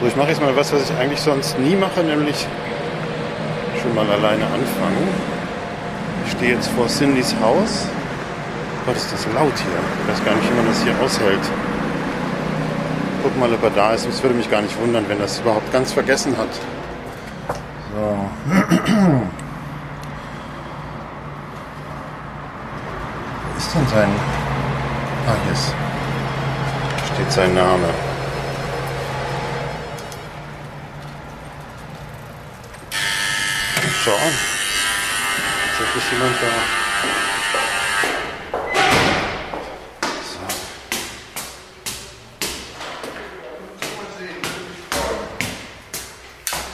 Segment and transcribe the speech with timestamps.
[0.00, 2.46] So, ich mache jetzt mal was, was ich eigentlich sonst nie mache, nämlich
[3.82, 5.08] schon mal alleine anfangen.
[6.24, 7.86] Ich stehe jetzt vor Cindys Haus.
[8.86, 9.78] Gott, ist das laut hier.
[10.02, 11.40] Ich weiß gar nicht, wie man das hier aushält.
[13.22, 14.08] Guck mal, ob er da ist.
[14.08, 16.48] Es würde mich gar nicht wundern, wenn er es überhaupt ganz vergessen hat.
[17.94, 18.00] So.
[23.52, 24.08] Wo ist denn sein...
[25.28, 25.74] Ah, hier ist...
[27.14, 28.09] steht sein Name.
[34.04, 34.28] Schau an.
[35.72, 36.46] Ist wirklich jemand da?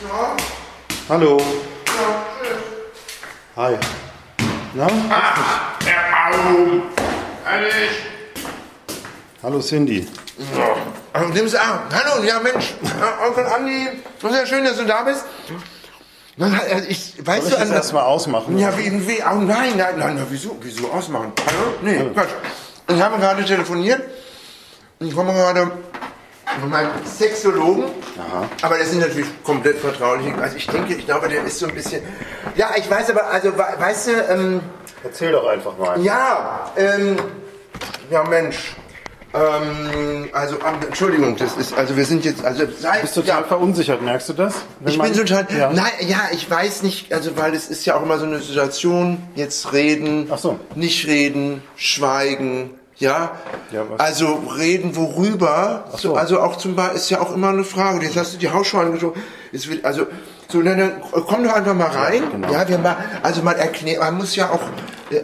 [0.03, 0.37] So.
[1.09, 1.39] Hallo.
[3.57, 3.79] Hi.
[4.75, 4.87] Na?
[5.11, 6.83] Ah, der Baum!
[7.51, 7.91] Ehrlich?
[9.43, 10.07] Hallo Cindy.
[10.37, 10.77] So.
[11.13, 11.81] Also, nimm sie an.
[11.91, 12.75] Hallo, ja Mensch.
[12.83, 13.89] Ja, Onkel Andi,
[14.21, 15.25] so sehr schön, dass du da bist.
[16.39, 18.59] Äh, Ich, weißt Soll du, ich das an erstmal ausmachen?
[18.59, 21.33] Ja, wie, wie, oh nein, nein, nein, na, wieso, wieso ausmachen?
[21.47, 21.75] Hallo?
[21.83, 22.29] Nee, Quatsch.
[22.89, 24.01] Ich habe gerade telefoniert.
[25.01, 25.71] Ich komme gerade
[26.61, 27.85] von meinem Sexologen.
[28.63, 30.35] Aber das sind natürlich komplett vertrauliche.
[30.41, 32.03] Also ich denke, ich glaube, der ist so ein bisschen.
[32.55, 34.61] Ja, ich weiß aber, also we- weißt du, ähm,
[35.05, 36.01] Erzähl doch einfach mal.
[36.01, 37.17] ja, ähm,
[38.11, 38.75] ja Mensch.
[39.37, 40.57] Ähm, also,
[40.87, 44.29] Entschuldigung, das ist, also wir sind jetzt, also seit, Du bist total ja, verunsichert, merkst
[44.31, 44.55] du das?
[44.81, 45.71] Wenn ich man- bin total, Ja.
[45.73, 49.19] nein, ja, ich weiß nicht, also weil es ist ja auch immer so eine Situation,
[49.35, 50.59] jetzt reden, Ach so.
[50.75, 53.33] nicht reden, schweigen, ja,
[53.73, 56.15] Ja, was- also reden worüber, Ach so.
[56.17, 58.81] also auch zum Beispiel, ist ja auch immer eine Frage, jetzt hast du die Hausschuhe
[58.81, 59.15] angeschaut,
[59.53, 60.07] es wird, also,
[60.49, 62.53] so, dann, dann komm doch einfach mal rein, genau.
[62.53, 64.61] ja, wir mal, also man erklärt, man muss ja auch,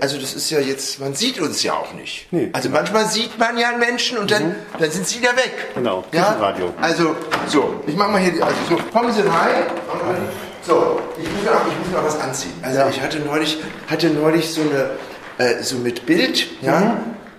[0.00, 2.26] also das ist ja jetzt, man sieht uns ja auch nicht.
[2.32, 5.52] Nee, also manchmal sieht man ja einen Menschen und dann, dann sind sie wieder weg.
[5.74, 6.74] Genau, ja, Küchenradio.
[6.80, 9.64] also, so, ich mach mal hier, also so, kommen Sie rein.
[10.64, 12.52] So, ich muss auch, ich muss auch was anziehen.
[12.62, 12.88] Also Ja.
[12.88, 14.90] ich hatte neulich, hatte neulich so eine,
[15.50, 16.96] äh, so mit Bild, ja, Mhm.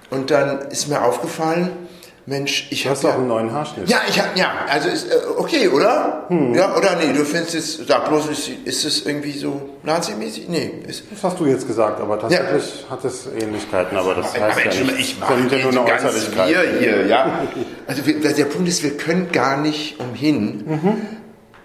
[0.10, 1.83] und dann ist mir aufgefallen,
[2.26, 3.90] Mensch, ich Du habe hast auch einen neuen Haarschnitt.
[3.90, 6.24] ja, ich hab, ja, also ist äh, okay, oder?
[6.30, 6.54] Hm.
[6.56, 10.48] Ja, oder nee, du findest es, sag bloß, ist, ist es irgendwie so Nazi-mäßig?
[10.48, 14.58] Nee, ist, Das hast du jetzt gesagt, aber tatsächlich hat es Ähnlichkeiten, aber das heißt
[14.58, 15.00] ja Mensch, nicht.
[15.00, 16.50] ich sind ja nur eine ganz Äußerlichkeit.
[16.50, 17.42] wir hier, ja.
[17.88, 20.64] Also wir, der Punkt ist, wir können gar nicht umhin,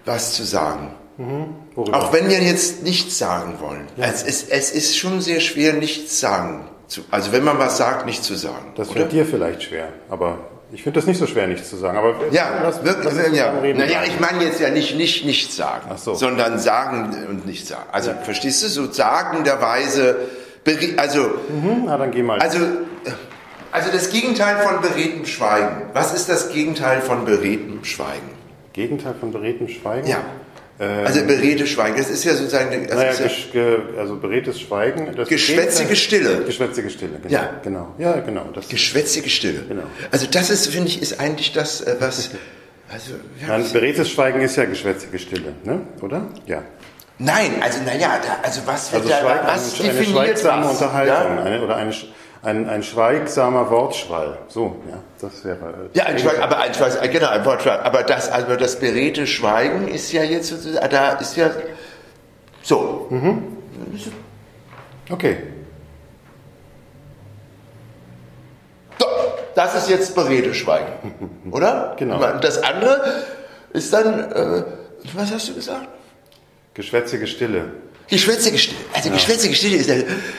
[0.03, 0.91] was zu sagen.
[1.75, 1.97] Worüber?
[1.97, 3.87] Auch wenn wir jetzt nichts sagen wollen.
[3.97, 7.01] Es, ist, es ist schon sehr schwer, nichts sagen zu.
[7.11, 8.73] Also wenn man was sagt, nicht zu sagen.
[8.75, 8.99] Das oder?
[9.01, 10.37] fällt dir vielleicht schwer, aber
[10.71, 11.97] ich finde das nicht so schwer, nichts zu sagen.
[11.97, 13.51] Aber Ja, lass- wirklich, lass uns ja.
[13.59, 13.79] reden.
[13.79, 16.13] Naja, ich meine jetzt ja nicht nicht nichts sagen, so.
[16.13, 17.85] sondern sagen und nicht sagen.
[17.91, 20.17] Also verstehst du, so sagenderweise,
[20.97, 22.39] also Hm, na, dann geh mal.
[22.39, 22.59] also
[23.71, 25.83] also das Gegenteil von beredtem Schweigen.
[25.93, 28.29] Was ist das Gegenteil von beredtem Schweigen?
[28.73, 30.07] Gegenteil von beredtem Schweigen?
[30.07, 30.17] Ja.
[30.79, 35.13] Also beredtes Schweigen, das ist ja sozusagen das Naja, ja, ge also beredtes Schweigen.
[35.15, 36.43] Das Geschwätzige Stille.
[36.45, 37.33] Geschwätzige Stille, genau.
[37.33, 37.49] Ja.
[37.63, 37.93] Genau.
[37.97, 38.45] Ja, genau.
[38.55, 39.63] Das geschwätzige Stille.
[39.67, 39.83] Genau.
[40.09, 42.29] Also das ist, finde ich, ist eigentlich das, äh, was
[42.91, 45.81] also ja, Nein, beredtes Schweigen ist ja geschwätzige Stille, ne?
[46.01, 46.25] oder?
[46.47, 46.63] Ja.
[47.17, 50.71] Nein, also naja, also was wird Also da, Schweig, was eine, eine definiert schweigsame was?
[50.71, 51.43] Unterhaltung Ja?
[51.43, 52.05] eine, oder eine, sch-
[52.41, 54.37] ein, ein schweigsamer Wortschwall.
[54.47, 55.89] So, ja, das wäre.
[55.93, 57.85] äh, Ja, ein Schweigen, aber ein Schweigen, genau, ein Wortschweigen.
[57.85, 61.49] Aber das, also das beredte Schweigen ist ja jetzt, sozusagen- da ist ja
[62.61, 63.09] so.
[65.09, 65.37] Okay.
[68.99, 69.05] So,
[69.55, 70.91] das ist jetzt beredte Schweigen,
[71.51, 71.95] oder?
[71.97, 72.15] Genau.
[72.33, 73.23] Und Das andere
[73.73, 74.63] ist dann, äh,
[75.13, 75.87] was hast du gesagt?
[76.73, 77.65] Geschwätzige Stille.
[78.09, 78.79] Geschwätzige Stille.
[78.93, 79.95] Also geschwätzige Stille ist, ja-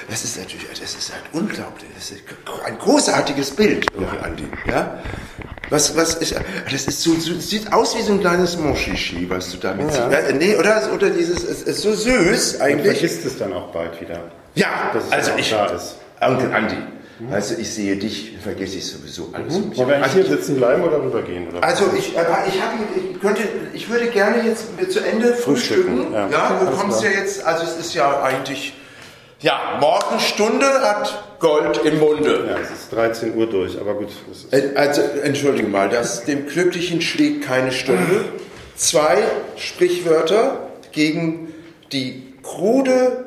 [0.09, 1.89] das ist natürlich, das ist halt unglaublich.
[1.95, 2.23] Das ist
[2.65, 4.45] ein großartiges Bild, irgendwie, Andi.
[4.67, 5.03] Ja?
[5.69, 6.35] Was, was ist,
[6.71, 10.11] das ist so, so, sieht aus wie so ein kleines Moschichi, was du damit Ja.
[10.11, 10.29] siehst.
[10.31, 12.99] Ja, nee, oder, oder dieses, es ist so süß Man eigentlich.
[12.99, 14.21] vergisst es dann auch bald wieder.
[14.57, 15.55] Ja, also ich.
[16.21, 16.77] Onkel Andi,
[17.29, 19.57] weißt du, ich sehe dich, vergesse ich sowieso alles.
[19.57, 19.79] um mich.
[19.79, 21.49] Wollen wir eigentlich Also hier sitzen bleiben oder rübergehen?
[21.49, 21.63] Oder?
[21.63, 22.75] Also ich, aber ich habe,
[23.13, 23.43] ich könnte,
[23.75, 25.97] ich würde gerne jetzt zu Ende frühstücken.
[25.97, 26.29] Frühstücken, ja.
[26.31, 28.75] Ja, du kommst ja jetzt, also es ist ja eigentlich,
[29.41, 32.45] ja, Morgenstunde hat Gold im Munde.
[32.51, 34.09] ja, es ist 13 Uhr durch, aber gut.
[34.51, 38.25] Äh, Also, entschuldige mal, das, dem Glücklichen schlägt keine Stunde.
[38.77, 39.19] Zwei
[39.57, 41.53] Sprichwörter gegen
[41.93, 43.27] die krude,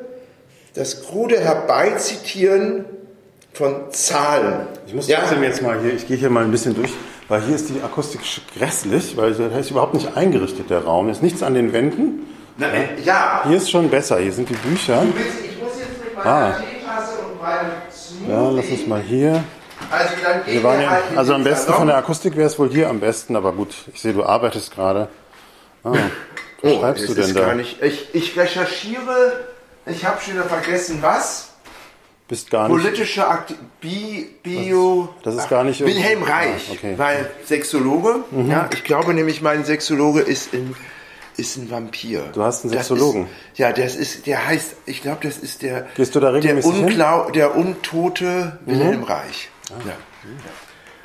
[0.74, 2.84] das krude Herbeizitieren
[3.54, 4.66] von Zahlen.
[4.86, 6.92] ich muss ja, trotzdem jetzt mal hier, ich gehe hier mal ein bisschen durch,
[7.28, 8.20] weil hier ist die Akustik
[8.58, 11.08] grässlich, weil da ist überhaupt nicht eingerichtet, der Raum.
[11.08, 12.26] Ist nichts an den Wänden.
[12.58, 12.66] Na,
[13.04, 13.42] ja.
[13.46, 15.00] Hier ist schon besser, hier sind die Bücher.
[15.02, 16.52] Du willst- Ich muss jetzt mit meiner Ah.
[16.52, 17.70] Teetasse und meinem
[18.28, 19.44] Ja, Smoothie, lass uns mal hier.
[19.90, 21.78] also dann gehen Wir waren ja, halt also am besten Salon.
[21.78, 24.74] von der Akustik wäre es wohl hier am besten, aber gut, ich sehe, du arbeitest
[24.74, 25.08] gerade.
[25.84, 27.54] Ah, was Oh, schreibst du denn da?
[27.54, 29.32] Nicht, ich, ich recherchiere,
[29.86, 31.50] ich habe schon wieder vergessen, was?
[32.26, 32.82] Bist gar nicht.
[32.82, 35.10] Politische Akti Bi Bio.
[35.22, 36.94] Das ist gar nicht Wilhelm Reich, Ah, okay.
[36.96, 38.24] weil Sexologe.
[38.48, 40.74] Ja, ich glaube nämlich, mein Sexologe ist ein,
[41.36, 42.22] ist ein Vampir.
[42.32, 43.24] Du hast einen Das Sexologen?
[43.24, 45.86] Ist, ja, das ist, der heißt, ich glaube, das ist der.
[45.96, 46.80] Gehst du da der, regelmäßig hin?
[46.80, 46.86] Mhm.
[46.88, 49.50] Unklau der untote Wilhelm Reich.
[49.86, 49.94] Ja.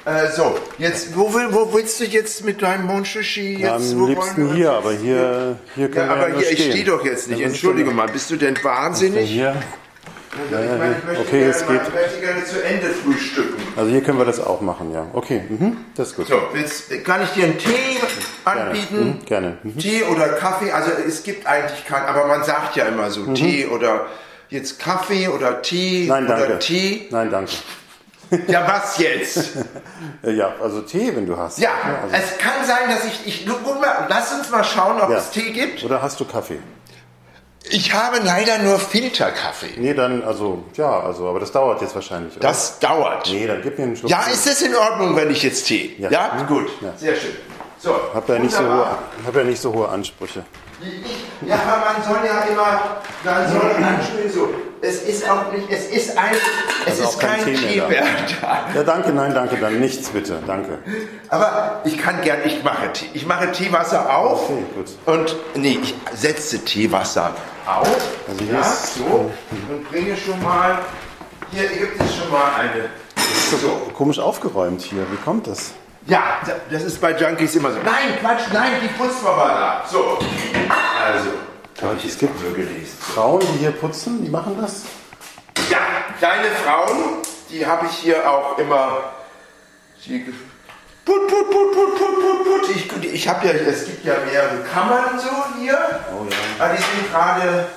[0.05, 3.61] Äh, so, jetzt, wo, will, wo willst du jetzt mit deinem Monchichi jetzt?
[3.61, 6.51] Ja, wo am wollen liebsten hier, aber hier, hier können Ja, wir aber ja hier,
[6.51, 7.41] ich stehe doch jetzt nicht.
[7.41, 9.57] Entschuldige mal, bist du denn was ist denn
[10.31, 10.49] wahnsinnig?
[10.49, 11.93] Hier, ich meine, ich möchte Okay, gerne es mal, geht.
[11.93, 13.63] möchte gerne zu Ende frühstücken.
[13.75, 15.05] also hier können wir das auch machen, ja.
[15.13, 16.27] Okay, mhm, das ist gut.
[16.27, 17.99] So, willst, kann ich dir einen Tee
[18.45, 19.19] anbieten?
[19.19, 19.57] Mhm, gerne.
[19.63, 19.77] Mhm.
[19.77, 20.71] Tee oder Kaffee?
[20.71, 24.07] Also es gibt eigentlich keinen, aber man sagt ja immer so Tee oder
[24.49, 26.07] jetzt Kaffee oder Tee Mhm.
[26.09, 26.45] Nein, danke.
[26.45, 27.07] oder Tee.
[27.11, 27.51] Nein, danke.
[28.47, 29.53] Ja, was jetzt?
[30.21, 31.57] Ja, also Tee, wenn du hast.
[31.57, 31.69] Ja,
[32.03, 35.17] also, es kann sein, dass ich, ich mal, lass uns mal schauen, ob ja.
[35.17, 35.83] es Tee gibt.
[35.83, 36.59] Oder hast du Kaffee?
[37.71, 39.73] Ich habe leider nur Filterkaffee.
[39.77, 42.35] Nee, dann, also, ja, also, aber das dauert jetzt wahrscheinlich.
[42.37, 42.47] Oder?
[42.47, 43.27] Das dauert.
[43.29, 44.09] Nee, dann gib mir einen Schluck.
[44.09, 45.95] Ja, ist es in Ordnung, wenn ich jetzt Tee?
[45.99, 46.09] Ja.
[46.09, 46.47] Ja, Mhm.
[46.47, 46.69] gut.
[46.81, 46.93] Ja.
[46.97, 47.35] Sehr schön.
[47.77, 48.87] So, Hab ja nicht so hohe,
[49.25, 50.43] hab ja nicht so hohe Ansprüche.
[51.45, 52.81] Ja, aber man soll ja immer,
[53.23, 54.49] man soll anspielen so.
[54.81, 56.31] Es ist auch nicht, es ist ein,
[56.85, 58.03] es Also ist kein kein Tee Tee mehr mehr
[58.41, 58.47] da.
[58.71, 58.75] da.
[58.75, 60.77] Ja, danke, nein, danke, dann nichts bitte, danke.
[61.27, 63.09] Aber ich kann gern, ich mache Tee.
[63.13, 64.87] Ich mache Teewasser auf Okay, gut.
[65.05, 67.33] und, nee, ich setze Teewasser
[67.65, 67.87] auf.
[68.27, 69.29] Also hier ja, ist- so,
[69.69, 70.77] und bringe schon mal,
[71.51, 72.85] hier gibt es schon mal eine.
[73.61, 73.91] So.
[73.93, 75.71] Komisch aufgeräumt hier, wie kommt das?
[76.05, 76.23] Ja,
[76.71, 77.79] das ist bei Junkies immer so.
[77.83, 79.87] Nein, Quatsch, nein, die wir mal ab.
[79.91, 80.17] So,
[81.13, 81.29] also,
[81.81, 82.39] habe ich es gibt-.
[83.13, 84.83] Frauen, die hier putzen, die machen das?
[85.69, 85.79] Ja,
[86.17, 89.03] kleine Frauen, die habe ich hier auch immer.
[91.05, 92.75] Put, put, put, put, put, put, put.
[92.75, 95.77] Ich, ich habe ja, es gibt ja mehrere Kammern so hier.
[96.11, 96.65] Oh ja.
[96.65, 97.67] Aber die sind gerade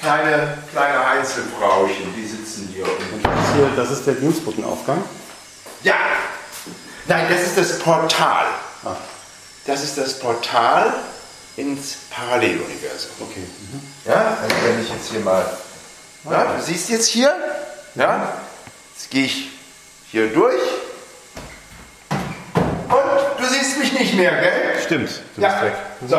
[0.00, 2.84] kleine, kleine Einzelfrauchen, die sitzen hier.
[2.84, 5.02] Und Das ist, hier, das ist der Dienstbotenaufgang.
[5.82, 5.94] ja,
[7.06, 8.46] nein, das ist das Portal.
[8.84, 8.96] Ah.
[9.66, 10.92] Das ist das Portal
[11.58, 13.10] ins Paralleluniversum.
[13.20, 13.42] Okay.
[14.04, 15.44] Ja, also wenn ich jetzt hier mal.
[16.30, 17.34] Ja, du siehst jetzt hier,
[17.94, 18.32] ja,
[18.94, 19.50] jetzt gehe ich
[20.10, 20.60] hier durch.
[22.10, 24.82] Und du siehst mich nicht mehr, gell?
[24.84, 25.48] Stimmt, du ja.
[25.48, 25.74] bist weg.
[26.08, 26.16] So.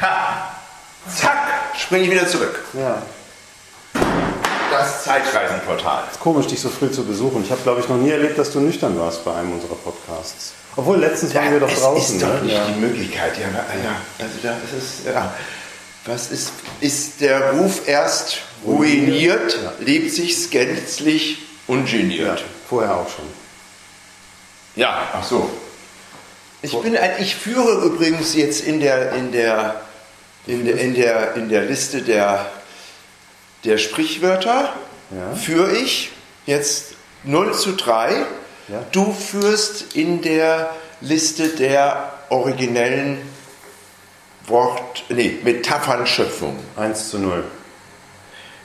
[0.00, 0.54] Ha.
[1.14, 1.48] Zack,
[1.78, 2.60] springe ich wieder zurück.
[2.72, 3.02] Ja.
[4.70, 6.04] Das Zeitreisenportal.
[6.10, 7.42] Ist komisch, dich so früh zu besuchen.
[7.44, 10.54] Ich habe, glaube ich, noch nie erlebt, dass du nüchtern warst bei einem unserer Podcasts.
[10.76, 12.16] Obwohl, letztens waren wir doch es draußen.
[12.16, 12.42] ist doch ne?
[12.42, 12.66] nicht ja.
[12.66, 13.96] die Möglichkeit, ja, ja.
[14.18, 14.72] Also da ist
[15.04, 15.34] es, ja.
[16.06, 22.42] Was ist, ist der Ruf erst ruiniert, lebt sich gänzlich ja, ungeniert.
[22.68, 23.24] vorher auch schon.
[24.74, 25.50] Ja, ach so.
[26.62, 29.80] Ich bin ein, ich führe übrigens jetzt in der in der
[30.46, 32.50] in der in der, in der Liste der
[33.64, 34.72] der Sprichwörter
[35.10, 35.34] Ja.
[35.36, 36.10] führe ich
[36.46, 38.24] jetzt 0 zu 3.
[38.68, 38.82] Ja.
[38.92, 40.70] Du führst in der
[41.00, 43.18] Liste der originellen
[44.46, 46.58] Wort, nee, Metaphernschöpfungen.
[46.76, 47.44] 1 zu 0.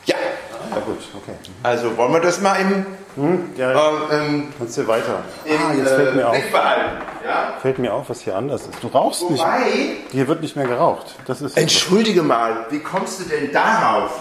[0.06, 0.16] Ja,
[0.72, 1.34] Ja gut, okay.
[1.64, 2.86] also wollen wir das mal im,
[3.16, 5.24] Hm, ja, ähm, kannst du weiter.
[5.44, 6.36] im ah, jetzt fällt mir äh, auf.
[7.26, 7.58] Ja?
[7.60, 8.76] Fällt mir auf, was hier anders ist.
[8.82, 9.42] Du rauchst nicht.
[9.42, 11.16] Wobei, Hier wird nicht mehr geraucht.
[11.26, 11.58] Das ist.
[11.58, 14.12] Entschuldige mal, wie kommst du denn darauf?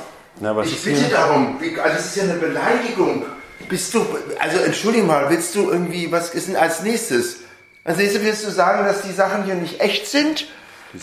[0.41, 3.27] Na, ich bitte darum, also das ist ja eine Beleidigung.
[3.69, 4.07] Bist du,
[4.39, 7.39] also entschuldige mal, willst du irgendwie, was ist denn als nächstes?
[7.85, 10.47] Als nächstes willst du sagen, dass die Sachen hier nicht echt sind?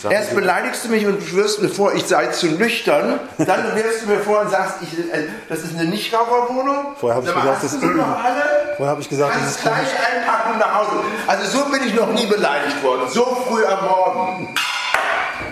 [0.08, 3.20] Erst beleidigst du mich und schwörst mir vor, ich sei zu nüchtern.
[3.38, 6.96] Dann wirfst du mir vor und sagst, ich, äh, das ist eine Nichtraucherwohnung.
[6.98, 7.76] Vorher hab ich gesagt, das-?
[7.76, 11.04] Vorher habe ich gesagt, das ist gleich einpacken nach Hause.
[11.26, 13.08] Also so bin ich noch nie beleidigt worden.
[13.08, 14.54] So früh am Morgen.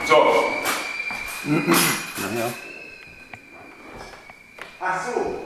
[0.09, 0.45] So.
[1.45, 2.53] Naja.
[4.81, 5.45] Ach so.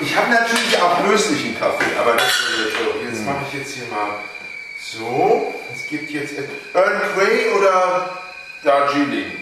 [0.00, 3.04] Ich habe natürlich auch löslichen Kaffee, aber das ist so.
[3.04, 4.20] Jetzt mache ich jetzt hier mal
[4.80, 5.52] so.
[5.74, 6.34] Es gibt jetzt
[6.72, 8.10] Earl Grey oder
[8.62, 9.32] Darjeeling.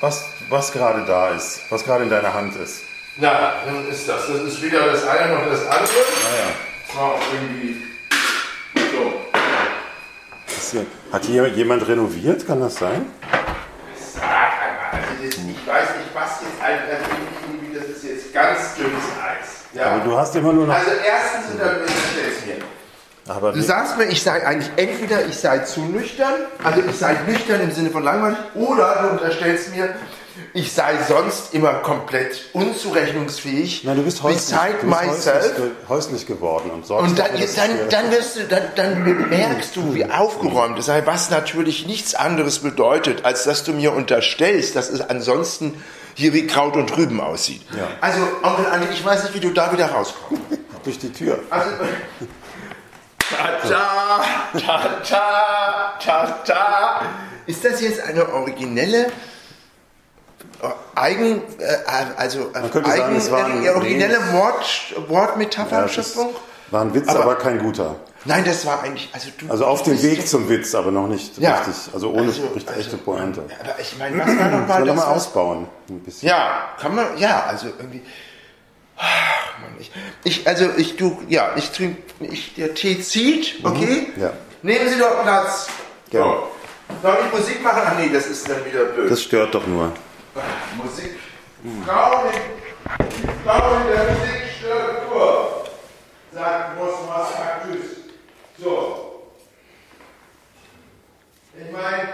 [0.00, 2.82] Was, was gerade da ist, was gerade in deiner Hand ist.
[3.16, 4.26] Na, dann ist das.
[4.26, 5.84] Das ist weder das eine noch das andere.
[5.84, 6.52] Naja.
[6.86, 7.76] Das war auch irgendwie
[8.74, 9.20] so.
[11.12, 12.46] Hat hier jemand renoviert?
[12.46, 13.06] Kann das sein?
[16.62, 17.04] Ein, also
[17.50, 19.48] irgendwie, das ist jetzt ganz dünnes Eis.
[19.74, 19.86] Ja.
[19.92, 20.74] Aber du hast immer nur noch.
[20.74, 22.64] Also erstens, stell's mir.
[23.28, 27.16] Aber Du sagst mir, ich sei eigentlich entweder ich sei zu nüchtern, also ich sei
[27.26, 29.94] nüchtern im Sinne von langweilig, oder du unterstellst mir,
[30.54, 33.84] ich sei sonst immer komplett unzurechnungsfähig.
[33.84, 35.36] Nein, du bist häuslich, beside du bist myself.
[35.44, 39.76] häuslich, ge- häuslich geworden und sorgst Und dann, dann, dann, wirst du, dann, dann bemerkst
[39.76, 44.74] du, wie aufgeräumt es sei, was natürlich nichts anderes bedeutet, als dass du mir unterstellst,
[44.74, 45.82] dass es ansonsten
[46.14, 47.62] hier wie Kraut und Rüben aussieht.
[47.76, 47.86] Ja.
[48.00, 50.42] Also, Onkel Andi, ich weiß nicht, wie du da wieder rauskommst.
[50.84, 51.38] durch die Tür.
[51.50, 51.70] Also,
[53.18, 54.24] ta ta,
[54.58, 57.00] ta ta, ta ta.
[57.46, 61.76] Ist das jetzt eine originelle, äh, eigen, äh,
[62.16, 64.18] also äh, könnte sagen, es war ein- äh, originelle.
[64.32, 66.34] Wort, Wortmetapherschöpfung?
[66.70, 67.96] war ein Witz, Aber- aber, kein guter.
[68.24, 69.50] Nein, das war eigentlich, also du.
[69.50, 71.56] Also auf dem Weg ja- zum Witz, aber noch nicht Ja.
[71.58, 71.92] richtig.
[71.92, 73.42] Also ohne Also- richtig also- echte Pointe.
[73.60, 74.96] Aber ich meine, was war noch Sollen mal wir das?
[74.96, 75.66] mal was- ausbauen?
[75.88, 76.28] Ein bisschen.
[76.28, 78.02] Ja, kann man, ja, also irgendwie.
[78.96, 79.90] Ach, Mann, ich,
[80.22, 84.12] ich, also ich, du, ja, ich trinke, ich, der Tee zieht, okay?
[84.16, 84.32] Ja.
[84.62, 85.66] Nehmen Sie doch Platz.
[86.10, 86.30] Gerne.
[86.32, 86.48] So.
[87.02, 87.82] Soll ich Musik machen?
[87.84, 89.10] Ach nee, das ist dann wieder blöd.
[89.10, 89.92] Das stört doch nur.
[90.76, 91.18] Musik.
[91.86, 95.64] Frauen in, Frauen in der Musik stört nur,
[96.32, 97.91] sagt Mosmas Aktus.
[98.62, 99.22] So.
[101.58, 102.08] Ich meine,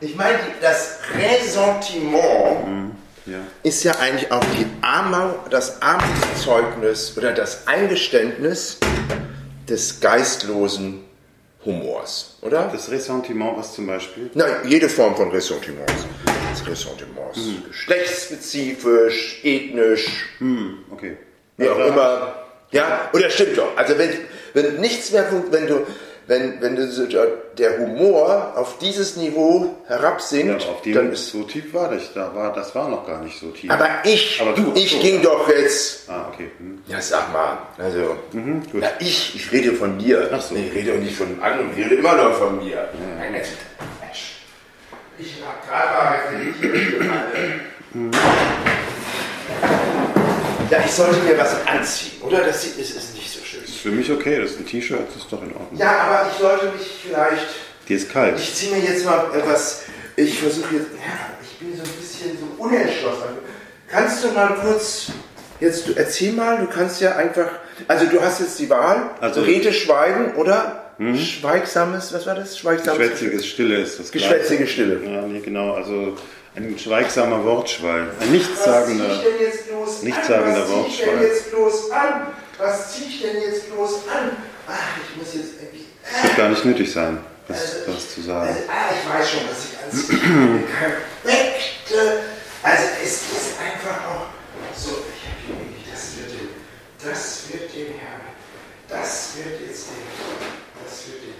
[0.00, 2.94] ich meine, das Ressentiment
[3.26, 3.38] Ja.
[3.62, 8.78] ist ja eigentlich auch die Armut, das Armutszeugnis oder das Eingeständnis
[9.68, 11.04] des geistlosen
[11.64, 12.68] Humors, oder?
[12.72, 14.30] Das Ressentiment, was zum Beispiel?
[14.34, 15.92] Na, jede Form von Ressentiments.
[16.50, 17.38] Das Ressentiments.
[17.68, 20.08] Geschlechtsspezifisch, ethnisch,
[20.90, 21.16] Okay.
[21.56, 22.34] wie auch immer.
[22.72, 23.76] Ja, oder stimmt doch.
[23.76, 24.10] Also wenn,
[24.54, 25.86] wenn nichts mehr, fun- wenn du,
[26.32, 26.76] wenn, wenn
[27.58, 31.28] der Humor auf dieses Niveau Ja, herabsinkt, auf dem dann ist.
[31.28, 32.12] so tief war das.
[32.14, 33.70] Da war, das war noch gar nicht so tief.
[33.70, 34.98] Aber ich, Aber du, ich so.
[35.00, 36.50] ging doch jetzt ah, okay.
[36.58, 36.82] Hm.
[36.86, 38.80] Ja, sag mal, also, gut.
[38.80, 40.30] na, ich, ich rede von dir.
[40.32, 40.54] Ach so.
[40.54, 42.88] Ich rede doch nicht von anderen, ich rede immer noch von mir.
[43.18, 43.56] Nein, das ist
[44.00, 44.22] Quatsch.
[45.18, 47.02] Ich hab gerade mal reflektiert.
[50.70, 52.38] Ja, ich sollte mir was anziehen, oder?
[52.40, 52.78] Das ist.
[52.78, 53.11] Ist
[53.82, 55.78] für mich okay, das ist ein T-Shirt, das ist doch in Ordnung.
[55.78, 57.46] Ja, aber ich sollte mich vielleicht,
[57.88, 58.38] Die ist kalt.
[58.38, 59.82] ich ziehe mir jetzt mal etwas,
[60.16, 63.38] ich versuche jetzt, ja, ich bin so ein bisschen so unentschlossen.
[63.88, 65.08] Kannst du mal kurz,
[65.60, 67.48] jetzt, du erzähl mal, du kannst ja einfach,
[67.88, 70.78] also du hast jetzt die Wahl, Also- Rede, Schweigen oder
[71.16, 72.56] Schweigsames, was war das?
[72.58, 75.00] Schweigsames Geschwätziges Stille ist das Geschwätzige Stille.
[75.04, 75.72] Ja, nee, genau.
[75.74, 76.16] Also
[76.54, 78.02] ein schweigsamer Wortschwall.
[78.02, 79.20] Ein Was nichtssagender.
[79.68, 80.62] bloß nichtssagender an?
[80.62, 81.22] Was Wortschwall.
[81.22, 82.26] jetzt bloß an?
[82.58, 84.36] Was zieh ich denn jetzt bloß an?
[84.68, 85.86] Ach, ich muss jetzt irgendwie...
[86.12, 87.18] Das wird gar nicht nötig sein,
[87.48, 88.48] das, Also, das zu sagen.
[88.48, 90.64] Also, ah, ich weiß schon, was ich anziehe.
[91.24, 92.22] Perfekte.
[92.62, 94.26] Also es ist einfach auch
[94.76, 96.48] so, ich habe hier wirklich, das wird dem,
[97.04, 98.20] das wird dem Herrn,
[98.88, 100.06] das wird jetzt dem,
[100.84, 101.34] das wird dem,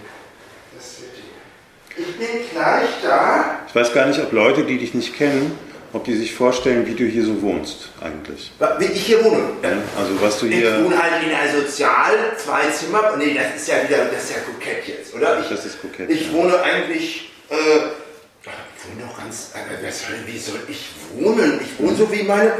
[0.75, 2.03] das wird dem.
[2.05, 3.59] Ich bin gleich da.
[3.67, 5.57] Ich weiß gar nicht, ob Leute, die dich nicht kennen,
[5.93, 8.51] ob die sich vorstellen, wie du hier so wohnst eigentlich.
[8.79, 9.43] Wie ich hier wohne.
[9.61, 9.69] Ja?
[9.97, 10.83] Also was du Ich hier...
[10.83, 13.15] wohne halt in einer Sozial, zwei Zimmer.
[13.17, 15.39] Nee, das ist ja wieder, das ist ja kokett jetzt, oder?
[15.39, 16.33] Ich, Das ist kokett, Ich ja.
[16.33, 21.59] wohne eigentlich, äh, ich wohne doch ganz, wer soll, wie soll ich wohnen?
[21.61, 22.51] Ich wohne so wie meine,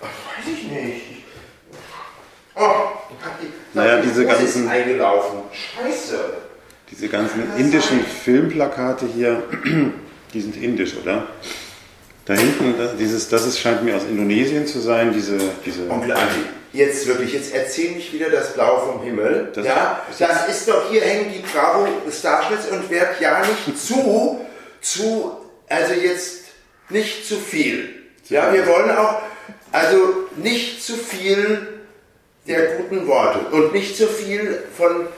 [0.00, 0.06] ach,
[0.46, 0.96] weiß ich nicht.
[1.10, 1.24] Ich,
[2.54, 2.70] oh,
[3.40, 3.46] die,
[3.78, 5.38] Naja, die diese ganzen- ist eingelaufen.
[5.52, 6.18] Scheiße.
[6.90, 9.42] Diese ganzen indischen Filmplakate hier,
[10.34, 11.26] die sind indisch, oder?
[12.24, 15.38] Da hinten, da- dieses, das ist, scheint mir aus Indonesien zu sein, diese...
[15.66, 19.50] diese Onkel Andi, jetzt wirklich, jetzt erzähl mich wieder das Blau vom Himmel.
[19.54, 24.40] Das- ja, das ist doch, hier hängen die Bravo Starschnitz und werd ja nicht zu,
[24.80, 25.32] zu,
[25.68, 26.42] also jetzt
[26.90, 27.88] nicht zu viel.
[28.28, 29.20] Ja, wir wollen auch,
[29.72, 29.96] also
[30.36, 31.66] nicht zu viel
[32.46, 35.08] der guten Worte und nicht zu viel von,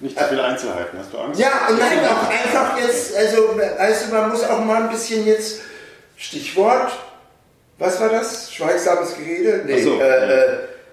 [0.00, 1.40] Nicht zu viele Einzelheiten, hast du Angst?
[1.40, 5.60] ja, und nein, auch einfach jetzt, also, also man muss auch mal ein bisschen jetzt,
[6.20, 6.92] Stichwort,
[7.78, 8.52] was war das?
[8.52, 9.62] Schweigsames Gerede?
[9.66, 10.44] Nee, so, äh, äh,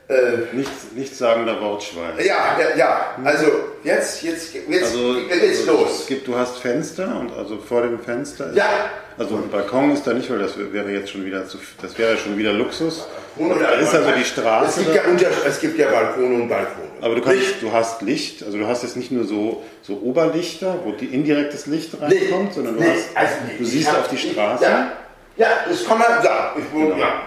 [0.09, 2.13] äh, Nichts, nichtssagender Wortschwall.
[2.19, 3.15] Ja, ja, ja.
[3.25, 3.47] Also
[3.83, 5.99] jetzt, jetzt, jetzt Also, geht's also los.
[5.99, 8.89] Es gibt, du hast Fenster und also vor dem Fenster ist, Ja.
[9.17, 12.15] Also ein Balkon ist da nicht, weil das wäre jetzt schon wieder zu, das wäre
[12.17, 13.05] schon wieder Luxus.
[13.37, 14.79] Da ist also die Straße.
[14.79, 16.87] Es gibt, ja unter, es gibt ja Balkone und Balkone.
[17.01, 17.61] Aber du kannst, Nicht?
[17.63, 21.65] du hast Licht, also du hast jetzt nicht nur so, so Oberlichter, wo die indirektes
[21.65, 24.63] Licht reinkommt, sondern du Nee, hast, also du siehst auf die Straße.
[24.63, 24.91] Ja,
[25.37, 26.61] ja, das kann man sagen.
[26.61, 26.97] Ich wohne, Genau.
[26.97, 27.21] ja.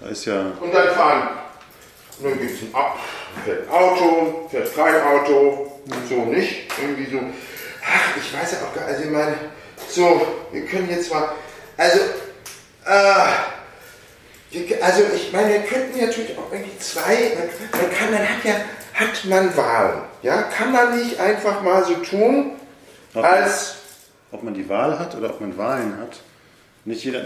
[0.00, 1.28] Da ist ja, Und dann fahren.
[2.18, 2.94] Und dann gibt es ein, Au-
[3.44, 6.66] fährt Auto, fährt kein Auto, so nicht.
[6.80, 7.18] Irgendwie so.
[7.84, 9.34] Ach, ich weiß ja auch gar also ich meine,
[9.88, 11.28] so, wir können jetzt mal,
[11.76, 11.98] also,
[12.84, 13.32] äh,
[14.82, 17.48] also ich meine, wir könnten natürlich auch irgendwie zwei, man,
[17.82, 18.54] man kann, man hat ja,
[18.94, 20.42] hat man Wahlen, ja?
[20.42, 22.52] Kann man nicht einfach mal so tun,
[23.14, 23.76] Ob- als
[24.32, 26.18] Ob man die Wahl hat oder ob man Wahlen hat.
[26.88, 27.20] Nicht jeder.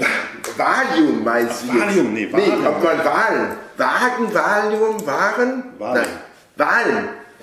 [0.57, 1.79] Valium meinst du?
[1.81, 2.67] Valium, nee, nee, Valium.
[2.67, 5.63] ob man Wahlen, Wagen, Valium, Waren?
[5.79, 6.05] Wahlen.
[6.57, 6.67] Nein,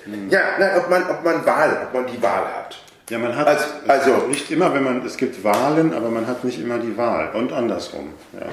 [0.06, 0.30] Wahlen.
[0.30, 2.78] Ja, nein, ob man, ob man Wahl, ob man die Wahl hat.
[3.10, 6.44] Ja, man hat Also- also- nicht immer, wenn man es gibt Wahlen, aber man hat
[6.44, 8.14] nicht immer die Wahl und andersrum.
[8.34, 8.48] Ja.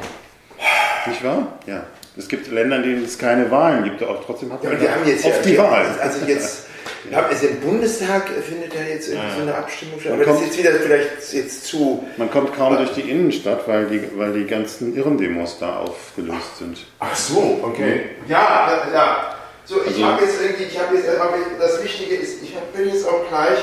[1.11, 1.49] Nicht wahr?
[1.67, 1.83] Ja.
[2.17, 4.83] Es gibt Länder, in denen es keine Wahlen gibt, aber trotzdem hat Ja, man und
[4.85, 5.87] wir haben jetzt oft ja, die Wahl.
[6.01, 6.66] Also jetzt,
[7.15, 10.13] haben, also im Bundestag findet ja jetzt irgendwie so eine Abstimmung statt.
[10.13, 12.07] Man Aber das ist kommt- jetzt wieder vielleicht jetzt zu.
[12.17, 16.79] Man kommt kaum durch die Innenstadt, weil die, weil die ganzen Irrendemos da aufgelöst sind.
[16.99, 18.01] Ach so, okay.
[18.29, 19.37] Ja, ja, ja.
[19.65, 22.89] So, ich Also- habe jetzt irgendwie, ich habe jetzt, aber das Wichtige ist, ich bin
[22.89, 23.59] jetzt auch gleich,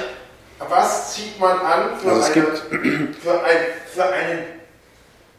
[0.69, 2.43] was zieht man an für, Also eine,
[3.21, 3.57] für, ein,
[3.93, 4.39] für, einen,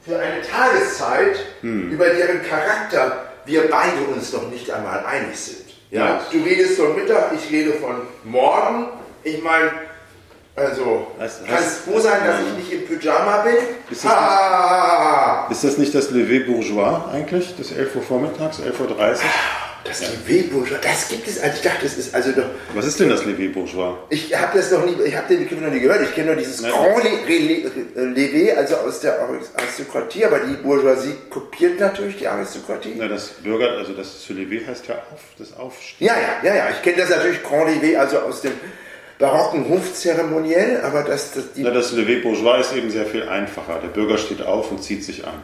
[0.07, 1.91] für eine Tageszeit, Hm.
[1.93, 5.74] über deren Charakter wir beide uns noch nicht einmal einig sind.
[5.95, 6.21] Ja?
[6.31, 8.89] Du redest von Mittag, ich rede von morgen.
[9.23, 9.71] Ich meine,
[10.57, 13.55] also, Heißt- kann es heißt- froh sein, dass ich nicht im Pyjama bin?
[13.91, 17.55] Ist das ah, Ist das nicht das Levé Bourgeois eigentlich?
[17.57, 19.31] Das 11 Uhr vormittags, 11.30 Uhr?
[19.85, 23.11] Das Levé-Bourgeois, das gibt es, also ich dachte, das ist also doch, Was ist denn
[23.11, 23.99] das Levé Bourgeois?
[24.09, 26.37] ich habe das noch nie, ich habe den Begriff noch nie gehört, ich kenne nur
[26.37, 26.73] dieses Nein.
[26.73, 29.19] Grand Le- Le- Le- Levé, also aus der
[29.57, 32.95] Aristokratie, aber die Bourgeoisie kopiert natürlich die Aristokratie.
[32.97, 36.07] Na, das Bürger, also das zu Levé heißt ja auf, das Aufstehen.
[36.09, 38.53] Ja, ja, ja, ja, ich kenne das natürlich Grand Levé, also aus dem
[39.19, 43.81] barocken Hofzeremoniell, aber das, das die, Na, das Levé Bourgeois ist eben sehr viel einfacher.
[43.83, 45.43] Der Bürger steht auf und zieht sich an.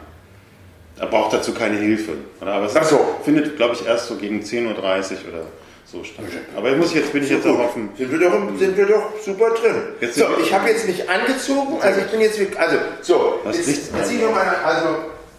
[1.01, 2.11] Er braucht dazu keine Hilfe.
[2.41, 2.53] Oder?
[2.53, 3.15] Aber es Ach so.
[3.25, 5.45] findet, glaube ich, erst so gegen 10.30 Uhr oder
[5.85, 6.25] so statt.
[6.55, 7.89] Aber ich muss jetzt bin ich jetzt auch auf dem.
[7.97, 9.75] sind wir doch, sind wir doch super drin.
[9.99, 13.57] Jetzt so, ich habe jetzt mich angezogen, also ich bin jetzt, wirklich- also, so, Was
[13.57, 14.85] jetzt, jetzt zieh noch mal, also,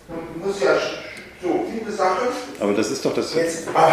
[0.09, 0.75] man muss ja,
[1.41, 2.29] so, viele Sachen,
[2.61, 3.35] Aber das ist doch das.
[3.35, 3.93] jetzt, ah,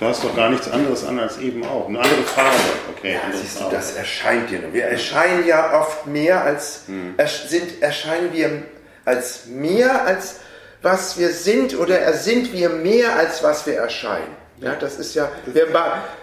[0.00, 1.86] Du hast doch gar nichts anderes an als eben auch.
[1.86, 2.56] Eine andere Farbe.
[2.96, 3.76] Okay, Ja, andere siehst du, Farbe.
[3.76, 4.60] das erscheint dir.
[4.72, 6.84] Wir erscheinen ja oft mehr als
[7.18, 8.62] ersch- sind, erscheinen wir
[9.04, 10.36] als mehr als
[10.82, 14.36] was wir sind oder er sind wir mehr als was wir erscheinen.
[14.60, 15.66] Ja, das ist ja, wir,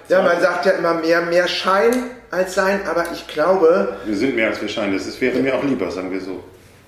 [0.10, 4.36] ja, man sagt ja immer mehr, mehr Schein als Sein, aber ich glaube, Wir sind
[4.36, 4.94] mehr als wir scheinen.
[4.96, 6.44] Das ist, wäre mir auch lieber, sagen wir so.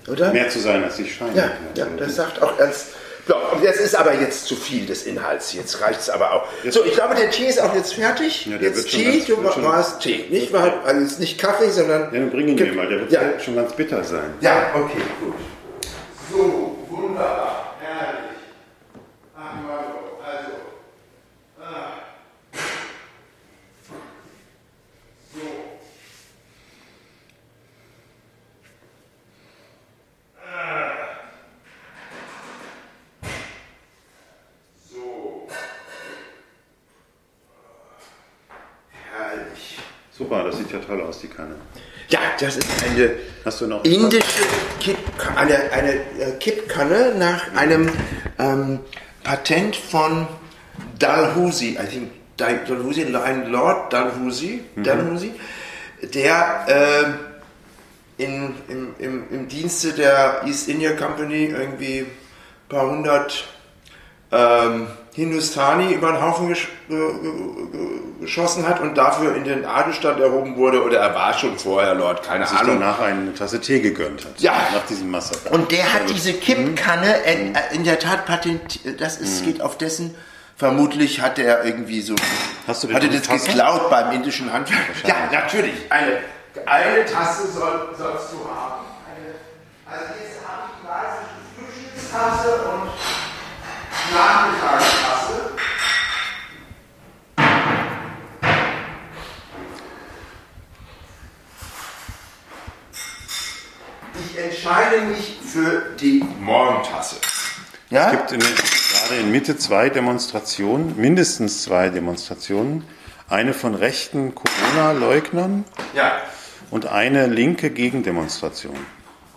[0.06, 0.32] oder?
[0.32, 1.32] Mehr zu sein, als ich scheine.
[1.36, 2.52] Ja, ja, das sagt auch
[3.52, 5.52] und jetzt ist aber jetzt zu viel des Inhalts.
[5.52, 6.46] Jetzt reicht es aber auch.
[6.68, 8.46] So, ich glaube, der Tee ist auch jetzt fertig.
[8.46, 10.26] Ja, der jetzt wird schon Tee, ganz- du warst Tee.
[10.30, 12.12] Nicht, weil, also ist nicht Kaffee, sondern.
[12.12, 12.88] Ja, dann bring ihn mir mal.
[12.88, 13.20] Der wird Ja.
[13.38, 14.34] schon ganz bitter sein.
[14.40, 15.34] Ja, okay, gut.
[16.32, 18.38] So, wunderbar, herrlich.
[19.36, 20.50] Ach, Marco, also.
[21.60, 21.92] Ah.
[25.32, 25.40] So.
[30.36, 30.92] Ah.
[34.92, 35.46] So.
[39.12, 39.78] Herrlich.
[40.16, 41.54] Super, das sieht ja toll aus, die Kanne.
[42.08, 43.10] Ja, das ist eine
[43.44, 43.84] Hast du noch.
[43.84, 44.42] indische
[44.80, 44.98] Kipp,
[45.36, 47.88] eine, eine äh, Kippkanne nach einem
[48.38, 48.80] ähm,
[49.22, 50.26] Patent von
[50.98, 55.32] Dalhousie, I think Dal- Dalhousie, ein Lord Dalhousie, Dalhousie
[56.02, 57.14] der ähm,
[58.16, 62.10] in, im, im, im Dienste der East India Company irgendwie ein
[62.68, 63.44] paar hundert
[64.32, 67.32] ähm, Hindustani über den Haufen gesch ge ge
[67.72, 67.88] ge
[68.20, 72.22] geschossen hat und dafür in den Adelstand erhoben wurde oder er war schon vorher Lord,
[72.22, 72.78] keine sich Ahnung.
[72.80, 74.38] danach eine Tasse Tee gegönnt hat.
[74.40, 74.52] Ja.
[74.74, 75.52] Nach diesem Massaker.
[75.52, 76.40] Und der hat diese Mhm.
[76.40, 79.00] Kippkanne in, äh, in der Tat patentiert.
[79.00, 80.14] Das ist, geht auf dessen.
[80.56, 82.14] Vermutlich hat er irgendwie so.
[82.66, 83.46] Hast du hatte das Tasse?
[83.46, 84.80] geklaut beim indischen Handwerk.
[85.06, 85.72] Ja, natürlich.
[85.88, 86.18] Eine,
[86.66, 88.84] eine Tasse soll, sollst du haben.
[89.08, 89.34] Eine,
[89.90, 91.24] also jetzt habe ich die weiße
[91.56, 92.90] Frühstückstasse und
[94.12, 95.50] Nachmittagstasse.
[104.14, 107.16] Ich entscheide mich für die Morgentasse.
[107.90, 108.06] Ja?
[108.06, 112.84] Es gibt in, gerade in Mitte zwei Demonstrationen, mindestens zwei Demonstrationen.
[113.28, 116.20] Eine von rechten Corona-Leugnern ja.
[116.72, 118.76] und eine linke Gegendemonstration.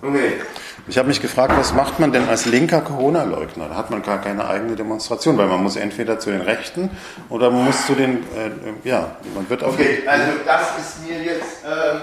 [0.02, 0.42] Okay.
[0.88, 3.70] Ich habe mich gefragt, was macht man denn als linker Corona-Leugner?
[3.70, 6.90] Da hat man gar keine eigene Demonstration, weil man muss entweder zu den Rechten
[7.30, 8.52] oder man muss zu den, äh,
[8.84, 11.64] ja, man wird auf Okay, also das ist mir jetzt.
[11.66, 12.02] Ähm,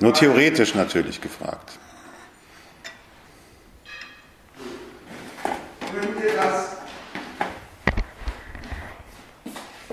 [0.00, 1.78] nur theoretisch natürlich gefragt.
[5.98, 6.76] können wir das.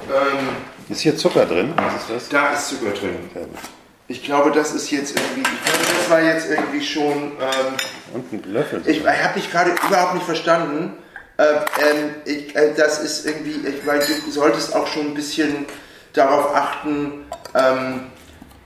[0.07, 0.47] Ähm,
[0.89, 1.73] Ist hier Zucker drin?
[1.75, 2.29] Was ist das?
[2.29, 3.29] da ist Zucker drin.
[3.33, 3.59] Sehr gut.
[4.07, 5.41] Ich glaube, das ist jetzt irgendwie.
[5.41, 7.13] Ich glaube, das war jetzt irgendwie schon.
[7.13, 7.73] Ähm,
[8.13, 8.81] Und ein Löffel.
[8.85, 10.93] ich ich habe dich gerade überhaupt nicht verstanden.
[11.37, 15.65] Äh, ähm, ich, äh, das ist irgendwie, ich meine, du solltest auch schon ein bisschen
[16.13, 18.03] darauf achten, ähm,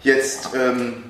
[0.02, 1.06] jetzt, ähm,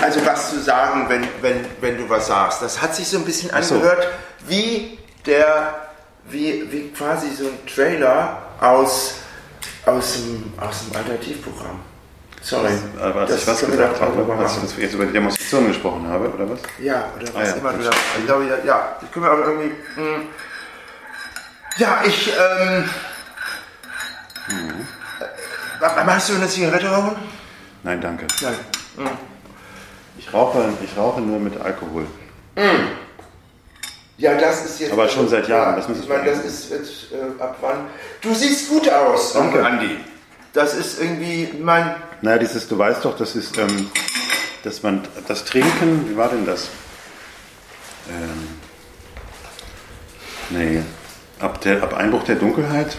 [0.00, 2.62] also was zu sagen, wenn, wenn, wenn du was sagst.
[2.62, 3.74] Das hat sich so ein bisschen so.
[3.74, 4.08] angehört
[4.46, 5.88] wie der,
[6.30, 9.16] wie, wie quasi so ein Trailer aus,
[9.84, 11.80] aus, dem, aus dem Alternativprogramm.
[12.46, 12.70] Sorry.
[13.00, 16.28] Aber als Das ich was gesagt habe, als ich jetzt über die Demonstration gesprochen habe,
[16.32, 16.60] oder was?
[16.78, 17.86] Ja, oder Ah, was ja, immer du gut.
[17.86, 17.90] da.
[18.20, 19.72] Ich glaube, ja, ja, können wir aber irgendwie.
[20.00, 20.18] Mh.
[21.78, 22.28] Ja, ich.
[22.32, 22.84] Ähm,
[24.48, 27.16] äh, Machst du eine Zigarette rauchen?
[27.82, 28.26] Nein, danke.
[28.40, 29.08] Nein.
[30.18, 32.06] Ich rauche, ich rauche nur mit Alkohol.
[34.18, 34.92] Ja, das ist jetzt.
[34.92, 37.56] Aber schon seit Jahren, Ja, das müssen ich wir meine, das ist jetzt äh, ab
[37.60, 37.86] wann.
[38.22, 39.64] Du siehst gut aus, Danke.
[39.66, 39.98] Andi.
[40.56, 41.94] Das ist irgendwie mein.
[42.22, 43.90] Naja, dieses, du weißt doch, das ist, ähm,
[44.64, 46.68] dass man das Trinken, wie war denn das?
[48.08, 48.48] Ähm,
[50.48, 50.82] nee,
[51.40, 52.96] ab, der, ab Einbruch der Dunkelheit?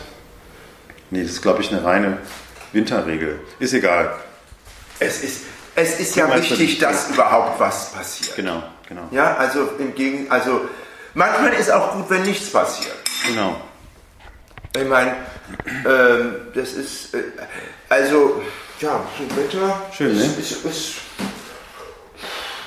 [1.09, 2.19] Nee, das ist, glaube ich, eine reine
[2.73, 3.39] Winterregel.
[3.57, 4.15] Ist egal.
[4.99, 5.41] Es ist,
[5.75, 8.35] es ist ja wichtig, das- dass überhaupt was passiert.
[8.35, 9.07] Genau, genau.
[9.09, 10.61] Ja, also im Gegen, also
[11.15, 12.93] manchmal ist auch gut, wenn nichts passiert.
[13.27, 13.59] Genau.
[14.79, 15.15] Ich meine,
[15.85, 17.23] ähm, das ist, äh,
[17.89, 18.41] also,
[18.79, 19.81] ja, so Wetter.
[19.95, 20.23] Schön, ne?
[20.23, 20.95] ist, ist, ist,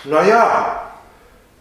[0.05, 0.93] Naja,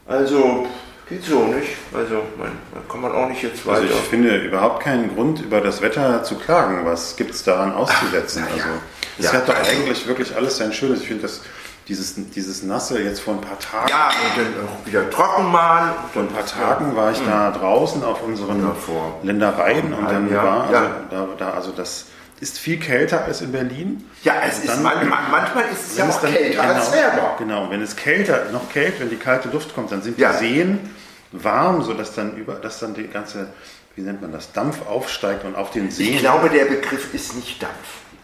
[0.08, 0.68] also,
[1.08, 1.70] geht so nicht.
[1.94, 2.52] Also, man,
[2.90, 3.94] kann man auch nicht jetzt Also weiter.
[3.94, 6.86] ich finde überhaupt keinen Grund, über das Wetter zu klagen.
[6.86, 8.46] Was gibt es daran auszusetzen?
[8.50, 8.64] Ach, ja.
[8.64, 8.76] Also
[9.18, 11.02] es Ja, hat doch also- eigentlich wirklich alles sein Schönes.
[11.02, 11.42] Ich finde das
[11.90, 13.90] dieses, dieses Nasse jetzt vor ein paar Tagen.
[13.90, 15.94] ja, und dann auch wieder trocken mal.
[16.14, 20.32] Vor ein paar Tagen war ich da draußen auf unseren Ja, vor- Ländereien und dann
[20.32, 20.92] Jahr, war also, ja.
[21.10, 22.06] da, da, also das
[22.40, 24.06] ist viel kälter als in Berlin.
[24.24, 27.36] Ja, es ist, Dann- man, manchmal ist es ja auch kälter als wärmer.
[27.40, 30.32] Genau, wenn es kälter, noch kälter, wenn die kalte Luft kommt, dann sind Ja.
[30.34, 30.92] die Seen
[31.32, 33.48] warm, sodass dann über, dass dann die ganze,
[33.96, 37.36] wie nennt man das, Dampf aufsteigt und auf den Ich Seen, glaube, der Begriff ist
[37.36, 37.74] nicht Dampf.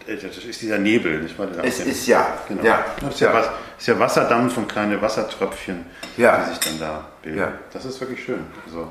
[0.06, 1.48] Äh, das ist dieser Nebel, nicht wahr?
[1.62, 2.62] Es dem- ist ja, Genau.
[2.62, 3.52] ja, Das ist ja, ja.
[3.78, 5.84] Ist ja Wasserdampf und kleine Wassertröpfchen,
[6.16, 6.44] Ja.
[6.44, 7.38] die sich dann da bilden.
[7.38, 7.52] Ja.
[7.72, 8.40] Das ist wirklich schön.
[8.66, 8.90] Also,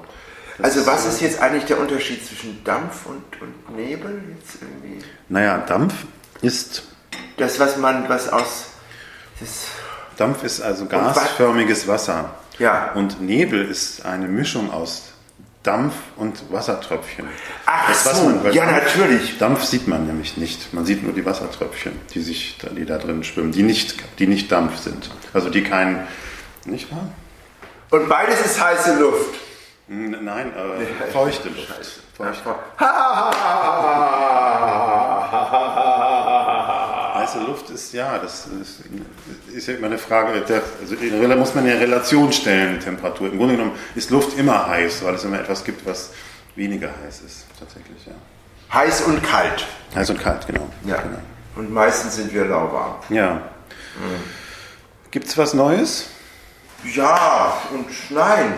[0.62, 4.22] Also was äh, ist jetzt eigentlich der Unterschied zwischen Dampf und, und Nebel?
[4.38, 5.04] Jetzt irgendwie?
[5.30, 5.94] Naja, Dampf
[6.42, 6.84] ist,
[7.38, 8.68] Das, was man, was aus...
[10.18, 12.30] Dampf ist also gasförmiges Wasser.
[12.58, 12.92] Ja.
[12.94, 15.12] Und Nebel ist eine Mischung aus
[15.66, 17.26] Dampf und Wassertröpfchen.
[17.66, 19.38] Ach Das weiß so, ja natürlich.
[19.38, 20.74] Dampf sieht man nämlich nicht.
[20.74, 24.28] Man sieht nur die Wassertröpfchen, die sich, da- die da drin schwimmen, die nicht, die
[24.28, 25.10] nicht Dampf sind.
[25.34, 26.06] Also die kein,
[26.66, 27.10] nicht wahr?
[27.92, 29.36] Und beides ist heiße Luft.
[29.88, 31.68] Nein, äh, feuchte Luft.
[32.18, 32.56] Feuchte.
[37.26, 38.82] Heiße Luft ist ja, das ist,
[39.54, 43.32] ist ja immer eine Frage, der, also Rela- muss man ja in Relation stellen, Temperatur.
[43.32, 46.12] Im Grunde genommen ist Luft immer heiß, weil es immer etwas gibt, was
[46.56, 48.14] weniger heiß ist, tatsächlich, ja.
[48.74, 49.66] Heiß und kalt.
[49.96, 50.70] Heiß und kalt, genau.
[50.86, 50.98] Ja.
[51.02, 51.20] genau.
[51.56, 52.96] Und meistens sind wir lauwarm.
[53.10, 53.42] ja.
[55.12, 56.08] Gibt's was Neues?
[56.94, 58.54] Ja und nein.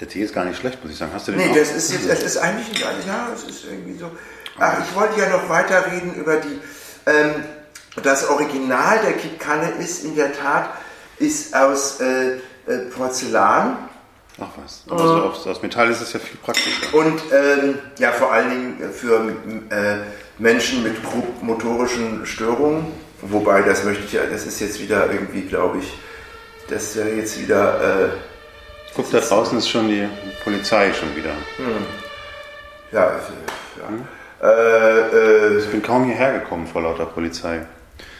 [0.00, 1.12] Der Tee ist gar nicht schlecht, muss ich sagen.
[1.14, 1.56] Hast du den Nee, auch?
[1.56, 2.88] das ist jetzt, das ist eigentlich, ja,
[3.34, 4.10] es ist irgendwie so.
[4.58, 6.60] Ach, ich wollte ja noch weiter reden über die,
[7.06, 7.44] ähm,
[8.02, 10.70] das Original der Kippkanne ist in der Tat,
[11.18, 13.76] ist aus äh, äh, Porzellan
[14.40, 14.84] Ach was.
[14.88, 16.94] Also aus, aus Metall ist es ja viel praktischer.
[16.94, 19.32] und ähm, ja, vor allen Dingen für
[19.70, 19.96] äh,
[20.38, 22.86] Menschen mit grob motorischen Störungen.
[23.20, 25.92] Wobei, das möchte ich ja, das ist jetzt wieder irgendwie, glaube ich,
[26.68, 28.08] das ist ja jetzt wieder, äh,
[28.98, 30.08] Guck, da draußen ist schon die
[30.42, 31.30] Polizei schon wieder.
[32.90, 33.20] ja, äh,
[34.40, 34.48] ja.
[34.48, 37.64] Äh, äh, Ich bin kaum hierher gekommen vor lauter Polizei.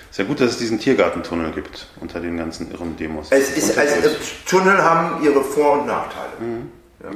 [0.09, 3.27] Ist ja gut, dass es diesen Tiergartentunnel gibt unter den ganzen irren Demos.
[3.31, 4.13] Es ist, also, äh,
[4.47, 6.31] Tunnel haben ihre Vor- und Nachteile.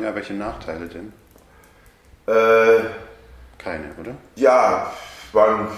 [0.03, 1.13] ja, welche Nachteile denn?
[2.27, 2.81] Äh,
[3.59, 4.17] Keine, oder?
[4.35, 4.93] ja,
[5.33, 5.69] man,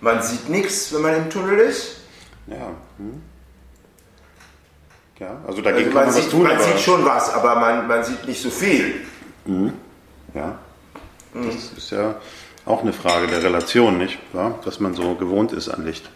[0.00, 2.00] man sieht nichts, wenn man im Tunnel ist.
[2.48, 2.72] Ja.
[2.96, 3.22] Hm.
[5.18, 7.56] Ja, also dagegen Also kann man man was sieht, tun, man sieht schon was, aber
[7.56, 8.94] man, man sieht nicht so viel.
[10.34, 10.58] ja,
[11.34, 12.14] das ist ja
[12.64, 14.58] auch eine Frage der Relation, nicht wahr?
[14.64, 16.08] Dass man so gewohnt ist an Licht.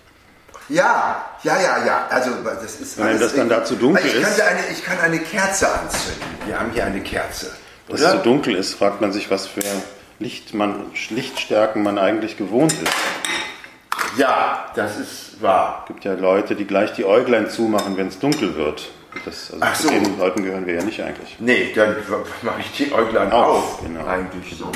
[0.68, 2.06] Ja, ja, ja, ja.
[2.10, 4.98] Also das ist Wenn das dann irgendwie- da zu dunkel ich ist- eine, ich kann
[5.00, 6.22] eine Kerze anzünden.
[6.46, 7.50] Wir haben hier eine Kerze.
[7.88, 9.62] Dass es so dunkel ist, fragt man sich, was für
[10.20, 12.92] Licht man, Lichtstärken man eigentlich gewohnt ist.
[14.16, 15.80] Ja, das ist wahr.
[15.82, 18.90] Es gibt ja Leute, die gleich die Äuglein zumachen, wenn es dunkel wird.
[19.24, 19.90] Das, also Ach zu so.
[19.90, 21.36] den Leuten gehören wir ja nicht eigentlich.
[21.38, 21.96] Nee, dann
[22.42, 23.82] mache ich die Äuglein Auf, auf.
[23.82, 24.06] genau.
[24.06, 24.70] Eigentlich so.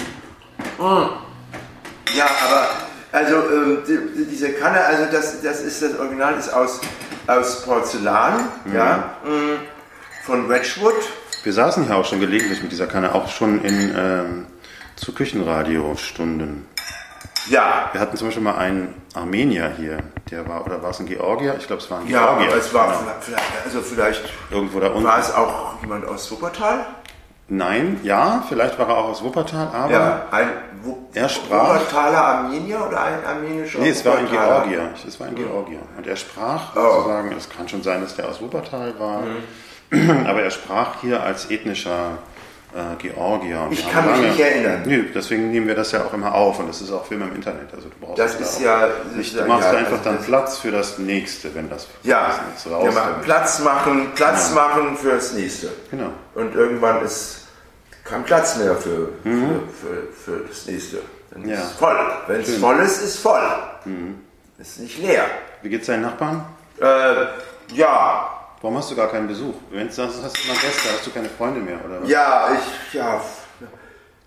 [2.15, 2.69] Ja, aber
[3.13, 6.81] also die, diese Kanne, also das, das ist das Original ist aus
[7.27, 9.31] aus Porzellan, ja, mh,
[10.25, 10.95] von Wedgwood.
[11.43, 14.47] Wir saßen hier auch schon gelegentlich mit dieser Kanne, auch schon in ähm,
[14.97, 16.67] zu Küchenradiostunden.
[17.49, 19.99] Ja, Wir hatten zum Beispiel mal einen Armenier hier,
[20.31, 21.55] der war, oder war es ein Georgier?
[21.59, 22.57] Ich glaube, es war ein ja, Georgier.
[22.57, 22.99] es war Genau.
[23.21, 25.05] vielleicht, also vielleicht Irgendwo da unten.
[25.05, 26.87] war es auch jemand aus Wuppertal.
[27.49, 30.49] Nein, ja, vielleicht war er auch aus Wuppertal, aber Ja, ein
[31.15, 34.29] Er sprach- Wuppertaler Armenier oder ein armenischer nee, es war ein?
[34.29, 34.91] Georgier.
[35.07, 35.79] Es war ein Georgier.
[35.97, 36.81] Und er sprach Oh.
[36.81, 36.85] Mhm.
[36.97, 39.23] sozusagen, es kann schon sein, dass der aus Wuppertal war,
[40.29, 42.19] aber er sprach hier als ethnischer
[42.77, 43.61] äh, Georgier.
[43.63, 44.83] Und Ich kann haben mich nicht erinnern.
[44.85, 47.35] Nö, deswegen nehmen wir das ja auch immer auf und das ist auch Film im
[47.35, 47.73] Internet.
[47.75, 50.17] Also du brauchst Das da ist ja- nicht, ja, du machst ja, einfach also dann
[50.19, 53.23] das- Platz für das nächste, wenn das, Ja, das nächste wir raus machen kommt.
[53.25, 54.55] Platz machen, Platz Ja.
[54.55, 55.71] machen fürs nächste.
[55.91, 56.11] Genau.
[56.35, 57.47] Und irgendwann ist
[58.05, 60.99] kein Platz mehr für, für, für, für das nächste.
[61.31, 61.49] Dann Mhm.
[61.49, 61.57] Ja.
[61.57, 61.97] ist voll.
[62.27, 62.49] Wenn es.
[62.49, 62.61] Mhm.
[62.61, 63.43] voll ist, ist voll.
[64.59, 65.25] Ist nicht leer.
[65.63, 66.45] Wie geht's deinen Nachbarn?
[66.81, 67.27] Äh,
[67.75, 68.29] ja,
[68.63, 69.55] Warum hast du gar keinen Besuch?
[69.71, 72.09] Wenn du sagst, hast du mal Gäste, hast du keine Freunde mehr, oder was?
[72.09, 73.21] ja, ich, ja,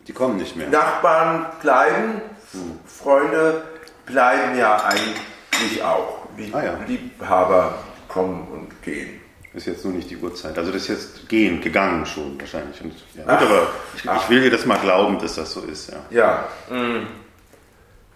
[0.08, 0.70] Die kommen nicht mehr.
[0.70, 2.80] Nachbarn bleiben, Hm.
[2.88, 3.62] Freunde
[4.08, 6.20] bleiben ja eigentlich auch.
[6.36, 6.74] Lieb, Ah, ja.
[6.88, 7.76] Liebhaber
[8.08, 9.22] kommen und gehen.
[9.54, 10.58] Ist jetzt nur nicht die Uhrzeit.
[10.58, 12.82] Also das ist jetzt gehen, gegangen schon wahrscheinlich.
[12.82, 13.40] Und, ja, Ach.
[13.40, 15.92] gut, aber ich, ich will dir das mal glauben, dass das so ist.
[16.12, 16.46] Ja.
[16.70, 16.76] Ja.
[16.76, 17.08] mm.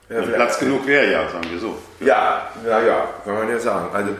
[0.09, 1.77] Ja, Platz genug wäre ja, sagen wir so.
[1.99, 3.87] Ja, ja, ja, kann man ja sagen.
[3.93, 4.11] Also,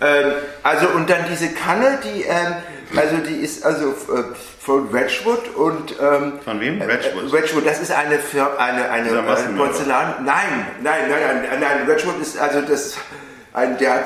[0.00, 0.32] ähm,
[0.62, 2.54] also und dann diese Kanne, die, ähm,
[2.96, 4.22] also die ist also äh,
[4.60, 6.80] von Wedgwood und ähm, Von wem?
[6.80, 7.32] äh, Wedgwood.
[7.32, 9.72] Wedgwood, das ist eine Fir- eine eine, Massenmörder.
[9.72, 10.14] Porzellan.
[10.24, 11.86] Nein, nein, nein, nein, nein.
[11.86, 12.96] Wedgwood ist also das
[13.52, 14.04] ein der hat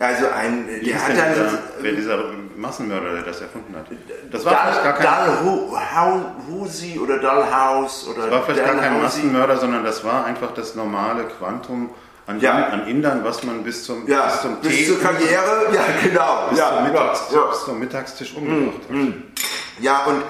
[0.00, 2.18] also ein Wie der hat dann dieser, wer dieser
[2.56, 3.86] Massenmörder, der das erfunden hat?
[4.30, 9.02] Das war vielleicht gar Dal, kein, Dalhousie oder Dalhouse oder das war vielleicht gar kein.
[9.02, 11.90] Massenmörder, sondern das war einfach das normale Quantum
[12.28, 12.66] an, Ja.
[12.68, 16.46] an Indern, was man bis zum, Ja, bis zum bis Tee, zur Karriere, ja genau.
[16.50, 19.06] bis, ja, zum Mittags, ja, bis zum Mittagstisch umgebracht hat.
[19.80, 20.22] Ja, und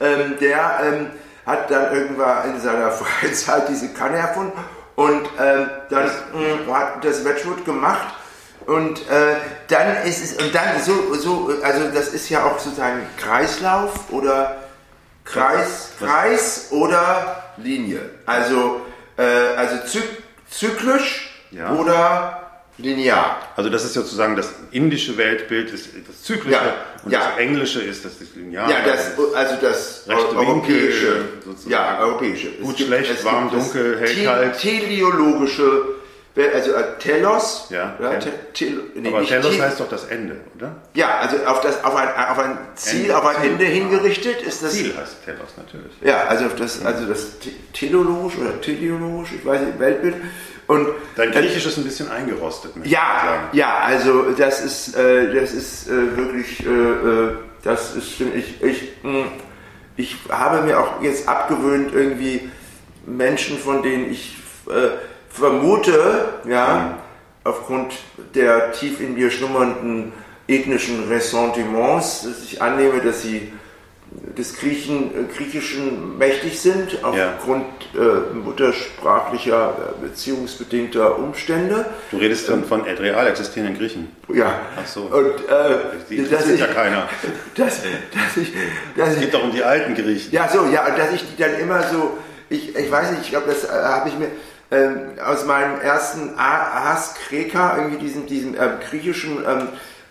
[0.00, 1.06] ähm, der ähm,
[1.46, 4.52] hat dann irgendwann in seiner Freizeit diese Kanne erfunden
[4.96, 6.06] und ähm, dann
[6.66, 8.08] mh, hat das Wedgwood gemacht
[8.66, 9.36] und äh,
[9.68, 14.56] dann ist es und dann so so also das ist ja auch sozusagen Kreislauf oder
[15.24, 18.80] Kreis Was- Kreis oder Linie also
[19.18, 19.22] äh,
[19.56, 20.04] also zyk
[20.50, 21.72] zyklisch Ja.
[21.74, 22.40] oder
[22.78, 27.20] linear Also das ist sozusagen das indische Weltbild, ist das zyklische Ja, und ja.
[27.20, 28.70] das englische ist das lineare.
[28.70, 31.70] Ja, das, also das Rechte europäische, Winkel, sozusagen.
[31.70, 32.48] ja, europäische.
[32.60, 34.58] Gut, Es schlecht, warm, gibt das dunkel, hell, kalt.
[34.58, 35.82] Teleologische,
[36.36, 37.66] also äh, Telos.
[37.70, 40.74] Ja, ja te, tel, nee, Aber Telos te- heißt doch das Ende, oder?
[40.94, 43.50] Ja, also auf, das, auf, ein, auf ein Ziel, Ende, auf ein Ziel.
[43.52, 44.72] Ende hingerichtet ist das.
[44.72, 45.92] Ziel heißt Telos natürlich.
[46.02, 50.16] Ja, also auf das, also das te- teleologisch oder teleologisch, ich weiß nicht, Weltbild.
[50.66, 53.48] Und Dein Griechisch ist ein bisschen eingerostet, möchte ich Ja, sagen.
[53.52, 58.92] ja, also das ist, äh, das ist äh, wirklich, äh, äh, das ist, ich, ich,
[59.02, 59.26] mh,
[59.96, 62.48] ich habe mir auch jetzt abgewöhnt, irgendwie
[63.06, 64.36] Menschen, von denen ich
[64.68, 64.88] äh,
[65.38, 66.98] vermute, ja,
[67.42, 67.94] aufgrund
[68.34, 70.12] der tief in mir schlummernden
[70.46, 73.52] ethnischen Ressentiments, dass ich annehme, dass sie
[74.38, 77.34] des Griechen, äh, Griechischen mächtig sind, Ja.
[77.36, 81.86] aufgrund äh, muttersprachlicher, äh, beziehungsbedingter Umstände.
[82.12, 84.14] Du redest dann von real existierenden Griechen.
[84.32, 84.60] Ja.
[84.80, 85.02] Ach so.
[85.02, 85.76] Und äh,
[86.08, 87.08] Die interessiert ich, ja keiner.
[87.56, 88.52] dass, dass ich,
[88.96, 90.30] dass Es ich, geht doch um die alten Griechen.
[90.32, 92.16] ja so, ja, und dass ich die dann immer so,
[92.50, 94.28] ich, ich weiß nicht, ich glaube, das äh, habe ich mir
[94.70, 99.68] ähm, aus meinem ersten Hass Kreka, irgendwie diesem, diesem ähm, griechischen ähm,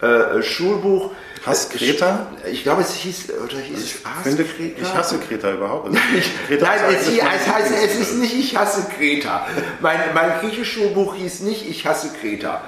[0.08, 1.12] äh, Schulbuch.
[1.46, 2.28] Hass Kreta?
[2.50, 4.82] Ich glaube, es hieß, oder hieß es Ich, Hass finde, Kreta?
[4.82, 5.88] ich hasse Kreta überhaupt.
[5.88, 6.00] Also,
[6.48, 9.46] Kreta Nein, es, es heißt, es ist nicht Ich hasse Kreta.
[9.82, 12.62] Mein, mein griechisches Schulbuch hieß nicht Ich hasse Kreta.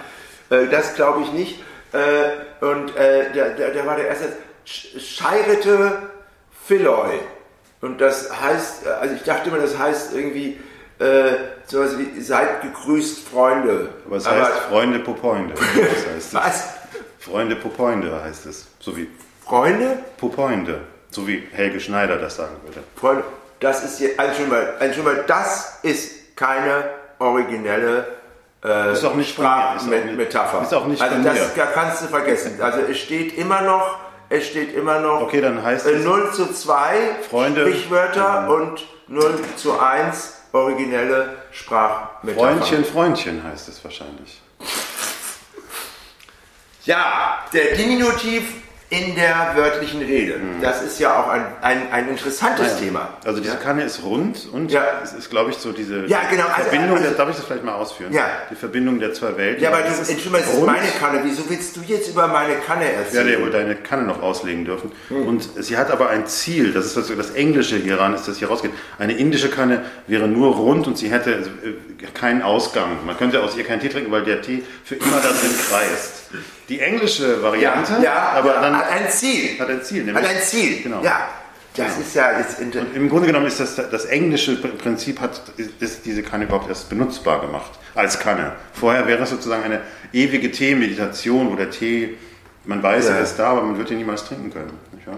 [0.49, 1.63] Äh, das glaube ich nicht.
[1.93, 4.25] Äh, und äh, der, der, der war der erste
[4.67, 6.09] Sch- Scheirete
[6.65, 7.11] Philoi.
[7.79, 10.59] Und das heißt, äh, also ich dachte immer, das heißt irgendwie
[10.99, 11.05] äh,
[11.67, 13.89] sowas wie Seid gegrüßt, Freunde.
[14.05, 15.53] Aber es heißt Freunde Popoinde.
[15.55, 16.63] Das heißt was?
[17.19, 18.67] Freunde Popoinde heißt es.
[18.79, 19.09] So wie
[19.43, 19.99] Freunde?
[20.17, 20.81] Popoinde.
[21.11, 22.81] So wie Helge Schneider das sagen würde.
[22.95, 23.23] Freunde,
[23.59, 28.05] das ist jetzt, also schon mal, also schon mal, das ist keine originelle
[28.63, 30.61] äh, Ist auch nicht von mir, ist auch nicht- Sprachmetapher.
[30.63, 31.51] ist auch nicht also das mir.
[31.55, 32.59] da kannst du vergessen.
[32.61, 33.99] Also es steht immer noch,
[34.29, 36.95] es steht immer noch Okay, dann heißt äh, es 0 zu 2
[37.29, 38.49] Freunde- Sprichwörter Mhm.
[38.49, 42.39] und 0 zu 1 originelle Sprachmetapher.
[42.39, 44.41] Freundchen, Freundchen heißt es wahrscheinlich.
[46.85, 48.64] Ja, der Diminutiv
[48.97, 50.35] in der wörtlichen Rede.
[50.61, 52.85] Das ist ja auch ein, ein, ein interessantes Ja.
[52.85, 53.09] Thema.
[53.25, 53.55] Also diese?
[53.57, 54.83] Kanne ist rund und Ja.
[55.03, 57.45] es ist, glaube ich, so diese Ja, genau, also- Verbindung, also- der, darf ich das
[57.45, 58.13] vielleicht mal ausführen?
[58.13, 58.25] Ja.
[58.51, 59.63] Die Verbindung der zwei Welten.
[59.63, 60.65] Ja, aber du, Es ist Entschuldigung, das ist rund.
[60.67, 61.19] meine Kanne.
[61.23, 63.27] Wieso willst du jetzt über meine Kanne Ja, erzählen?
[63.27, 64.91] der wohl deine Kanne noch auslegen dürfen.
[65.09, 65.27] Hm.
[65.27, 68.47] Und sie hat aber ein Ziel, das ist das, das Englische hieran, ist, dass hier
[68.49, 68.71] rausgeht.
[68.99, 73.05] Eine indische Kanne wäre nur rund und sie hätte äh, keinen Ausgang.
[73.05, 76.14] Man könnte aus ihr keinen Tee trinken, weil der Tee für immer da drin kreist.
[76.69, 79.59] Die englische Variante, ja, ja, aber dann hat ein Ziel.
[79.59, 79.99] hat ein Ziel.
[80.07, 80.81] Hat nämlich- ein Ziel.
[80.83, 81.01] Genau.
[81.03, 81.27] Ja,
[81.75, 85.41] das ist ja jetzt inter Im Grunde genommen ist das, das englische Prinzip hat
[85.79, 88.53] ist diese Kanne überhaupt erst benutzbar gemacht als Kanne.
[88.73, 89.81] Vorher wäre es sozusagen eine
[90.13, 92.17] ewige Teemeditation, wo der Tee,
[92.63, 93.15] man weiß, Ja.
[93.15, 94.79] er ist da, aber man wird ihn niemals trinken können.
[94.93, 95.17] Nicht wahr?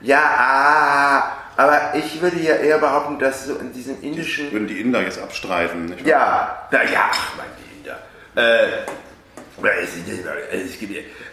[0.00, 4.52] Ja, ah, aber ich würde ja eher behaupten, dass so in diesem indischen.
[4.52, 5.86] Würden die Inder jetzt abstreiten.
[5.86, 6.06] Nicht wahr?
[6.06, 7.98] Ja, naja, ach, mein Kinder.
[8.36, 8.66] Äh,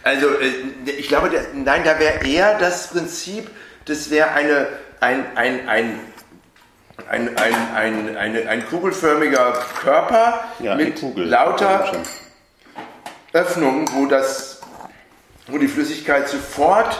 [0.03, 3.49] also, äh, ich glaube, nein, da wäre eher das Prinzip,
[3.85, 4.67] das wäre eine,
[4.99, 5.99] ein, ein, ein,
[7.09, 11.25] ein, ein, ein, eine, ein kugelförmiger Körper Ja, mit Kugel.
[11.27, 11.91] lauter.
[13.33, 14.61] Öffnungen, wo, das,
[15.47, 16.99] wo die Flüssigkeit sofort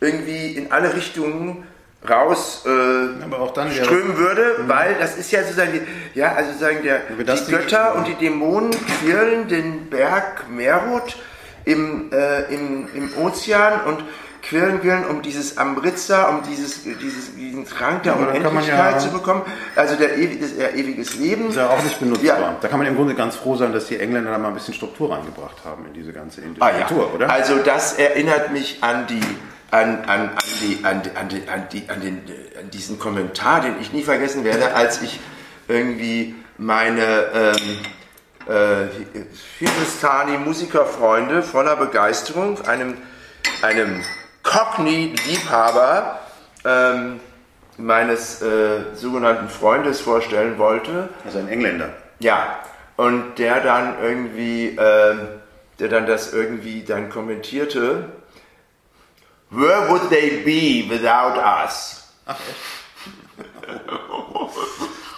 [0.00, 1.66] irgendwie in alle Richtungen
[2.08, 7.50] raus äh, strömen würde, weil das ist ja sozusagen, die, ja, also sozusagen der, die
[7.50, 11.16] Götter und die Dämonen quirlen den Berg Merut
[11.66, 14.02] im, äh, im, im Ozean und
[14.42, 19.10] quirlen, quirlen, um dieses Amritza, um dieses, dieses, diesen Trank der man Unendlichkeit ja- zu
[19.10, 19.42] bekommen,
[19.76, 21.50] also der, das, der ewiges Leben.
[21.50, 22.40] Ist ja auch nicht benutzbar.
[22.40, 22.56] Ja.
[22.58, 24.72] Da kann man im Grunde ganz froh sein, dass die Engländer da mal ein bisschen
[24.72, 26.88] Struktur reingebracht haben in diese ganze indische Ah, ja.
[27.14, 27.30] Oder?
[27.30, 29.20] Also das erinnert mich an die
[29.70, 32.22] an, an, an, die, an, an, an, die, an, den,
[32.58, 35.20] an diesen Kommentar, den ich nie vergessen werde, als ich
[35.68, 37.78] irgendwie meine ähm,
[38.48, 38.88] äh,
[39.58, 42.96] Hindustani-Musikerfreunde voller Begeisterung einem,
[43.62, 44.02] einem
[44.42, 46.18] Cockney-Liebhaber
[46.64, 47.20] ähm,
[47.76, 51.08] meines äh, sogenannten Freundes vorstellen wollte.
[51.24, 51.90] also ein Engländer.
[52.18, 52.58] Ja,
[52.96, 55.28] und der dann irgendwie, ähm,
[55.78, 58.10] der dann das irgendwie dann kommentierte,
[59.50, 62.04] Where would they be without us?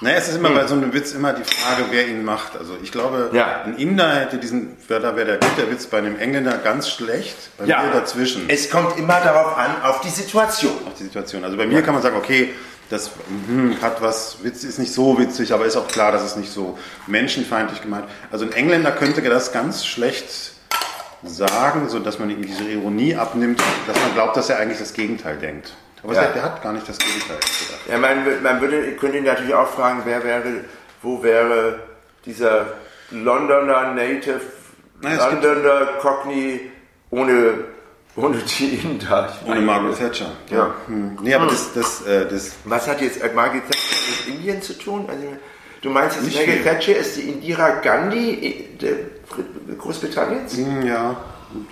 [0.02, 2.56] Naja, es ist immer bei so einem Witz immer die Frage, wer ihn macht.
[2.58, 3.62] Also ich glaube, Ja.
[3.62, 6.88] ein Inder hätte diesen, wer da wäre der gut, der Witz bei einem Engländer ganz
[6.88, 8.46] schlecht, bei mir dazwischen.
[8.48, 10.72] Es kommt immer darauf an, auf die Situation.
[10.86, 11.44] auf die Situation.
[11.44, 12.52] Also bei mir kann man sagen, okay,
[12.90, 13.12] das
[13.46, 16.52] hm, hat was, Witz ist nicht so witzig, aber ist auch klar, dass es nicht
[16.52, 18.06] so menschenfeindlich gemeint.
[18.32, 20.51] Also ein Engländer könnte das ganz schlecht
[21.24, 24.92] sagen, so dass man ihm diese Ironie abnimmt, dass man glaubt, dass er eigentlich das
[24.92, 25.74] Gegenteil denkt.
[26.02, 26.24] Aber Ja.
[26.26, 27.80] der, hat gar nicht das Gegenteil gedacht.
[27.88, 30.64] Ja, man, man würde, könnte ihn natürlich auch fragen, wer wäre,
[31.00, 31.78] wo wäre
[32.26, 32.66] dieser
[33.10, 34.40] Londoner Native,
[35.00, 36.72] Nein, Londoner Cockney
[37.10, 37.54] ohne,
[38.16, 38.74] ohne die?
[38.74, 40.30] Ich Ohne Margaret Thatcher.
[40.50, 40.74] Ja.
[40.86, 41.18] Hm.
[41.22, 44.78] Nee, aber das, das, äh, das Was hat jetzt äh, Margaret Thatcher mit Indien zu
[44.78, 45.06] tun?
[45.08, 45.24] Also,
[45.82, 46.64] du meinst jetzt, Margaret.
[46.64, 50.56] Thatcher ist die Indira Gandhi äh, Großbritanniens?
[50.56, 51.16] hm, ja,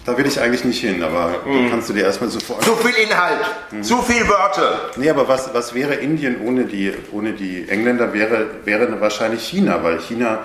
[0.05, 1.70] da will ich eigentlich nicht hin, aber Hm.
[1.70, 2.62] kannst du dir erstmal sofort.
[2.62, 4.90] Zu viel Inhalt, zu viel Wörter.
[4.96, 8.12] Nee, aber was, was wäre Indien ohne die, ohne die Engländer?
[8.12, 10.40] Wäre, wäre wahrscheinlich China, weil China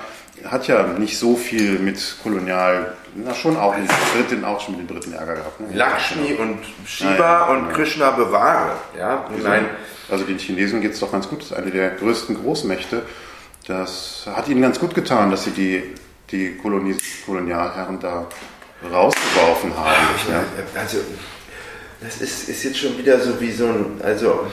[0.46, 3.96] hat ja nicht so viel mit Kolonial, na schon auch mit den
[4.28, 5.60] Briten, auch schon mit den Briten Ärger gehabt.
[5.62, 5.68] Ne?
[5.74, 7.76] Lakshmi und Shiva Ja, ja, und genau.
[7.76, 8.72] Krishna bewahre.
[9.00, 9.66] Ja, meine,
[10.12, 11.40] Also den Chinesen geht es doch ganz gut.
[11.42, 13.04] Das ist eine der größten Großmächte.
[13.68, 15.84] Das hat ihnen ganz gut getan, dass sie die,
[16.32, 18.28] die Kolonis Kolonialherren da
[18.84, 19.96] rausgeworfen haben.
[20.30, 20.44] Ja.
[20.80, 20.98] also,
[22.02, 24.46] das ist, ist jetzt schon wieder so wie so ein, also,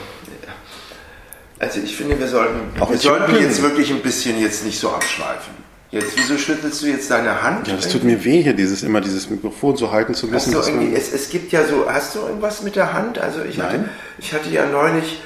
[1.59, 4.89] also ich finde, wir sollten, Auch wir sollten jetzt wirklich ein bisschen jetzt nicht so
[4.89, 5.53] abschweifen.
[5.91, 7.67] Jetzt, wieso schüttelst du jetzt deine Hand?
[7.67, 10.51] Ja, das tut mir weh, hier dieses immer dieses Mikrofon so halten zu Hast müssen.
[10.53, 13.19] du dass irgendwie, es, es gibt ja so, hast du irgendwas mit der Hand?
[13.19, 13.89] Also ich hatte, Nein.
[14.17, 15.21] ich hatte ja neulich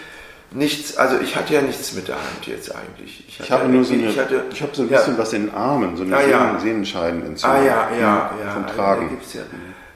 [0.51, 3.25] nichts, also ich hatte ja nichts mit der Hand jetzt eigentlich.
[3.27, 4.97] ich hatte habe ja nur so eine, ich hatte, ich habe so ein ja.
[4.97, 6.27] bisschen was in den Armen, so eine Ah, ja.
[6.27, 7.59] Sehnen, Sehnenscheidenentzündung.
[7.59, 8.51] Ah ja, ja, ja.
[8.53, 9.09] Vom also, Tragen.
[9.09, 9.41] gibt's ja.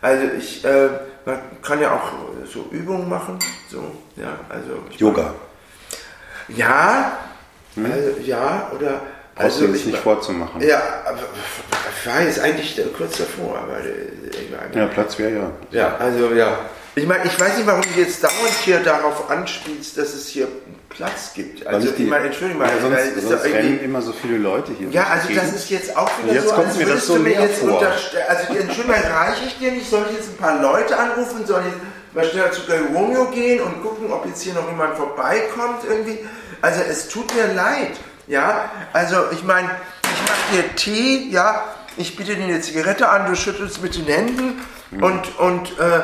[0.01, 0.89] Also ich, äh,
[1.25, 2.11] man kann ja auch
[2.51, 3.37] so Übungen machen,
[3.69, 4.83] so, ja, also.
[4.89, 5.33] Ich Yoga.
[6.49, 7.17] Ja,
[7.75, 9.01] also, ja, oder.
[9.35, 10.61] Also ich nicht vorzumachen.
[10.61, 11.19] Ja, aber
[11.99, 15.51] ich war jetzt eigentlich kurz davor, aber äh, ich Ja, Platz wäre ja.
[15.71, 16.59] ja, also ja.
[16.95, 20.47] Ich meine, ich weiß nicht, warum du jetzt dauernd hier darauf anspielst, dass es hier
[20.89, 21.65] Platz gibt.
[21.65, 24.11] Also Weil ich, meine, Entschuldigung mal, ja, weil es sonst, ist sonst rennen immer so
[24.11, 24.89] viele Leute hier.
[24.89, 27.21] ja, also das ist jetzt auch wieder Jetzt so, kommt als mir das so du
[27.21, 27.73] mir jetzt vor.
[27.79, 28.25] unterstellen.
[28.27, 29.89] Also Entschuldigung, mal, reiche ich dir nicht?
[29.89, 31.45] Soll ich jetzt ein paar Leute anrufen?
[31.45, 32.61] Soll ich mal schneller zu
[32.93, 36.19] Romeo gehen und gucken, ob jetzt hier noch jemand vorbeikommt irgendwie?
[36.61, 37.91] Also es tut mir leid,
[38.27, 38.69] ja.
[38.91, 39.69] Also ich meine,
[40.03, 41.63] ich mache dir Tee, ja.
[41.95, 44.61] Ich biete dir eine Zigarette an, du schüttelst mit den Händen
[44.91, 45.03] Mhm.
[45.03, 46.01] und, und äh,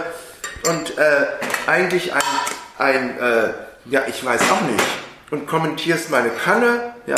[0.70, 1.26] und äh,
[1.68, 2.22] eigentlich ein,
[2.78, 3.54] ein äh,
[3.86, 4.86] ja, ich weiß auch nicht,
[5.32, 7.16] und kommentierst meine Kanne, ja,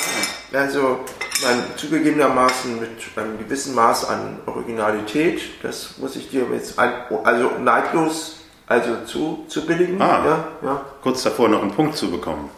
[0.54, 1.00] also
[1.44, 6.92] mein, zugegebenermaßen mit einem gewissen Maß an Originalität, das muss ich dir jetzt, ein,
[7.24, 10.00] also neidlos also zu, zu billigen.
[10.00, 10.86] Ah, ja, ja.
[11.02, 12.52] Kurz davor noch einen Punkt zu bekommen.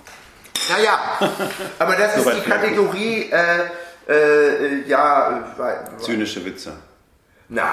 [0.70, 1.00] Naja,
[1.80, 5.42] aber das ist die Kategorie, äh, äh, ja.
[5.98, 6.74] Zynische Witze.
[7.48, 7.72] Na,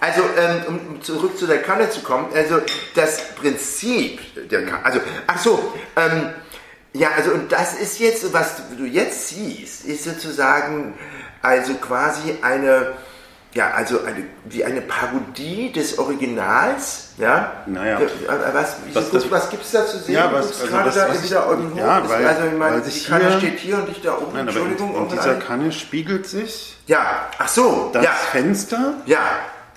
[0.00, 2.60] also, ähm, um zurück zu der Kanne zu kommen, also
[2.94, 4.20] das Prinzip
[4.50, 6.30] der Kanne, also, ach so, ähm,
[6.92, 10.94] ja, also, und das ist jetzt, was du jetzt siehst, ist sozusagen,
[11.42, 12.94] also quasi eine,
[13.54, 17.52] ja, also eine, wie eine Parodie des Originals, ja.
[17.66, 18.00] Naja.
[18.52, 20.14] Was, was, was, was gibt es da zu sehen?
[20.14, 23.28] Ja, was, also das, da was wieder irgendwo ja, weil, also ich meine, die Kanne
[23.30, 24.94] hier, steht hier und ich da oben, nein, Entschuldigung.
[24.94, 28.12] in, in dieser Kanne spiegelt sich ja, ach so, das ja.
[28.12, 29.20] Fenster ja.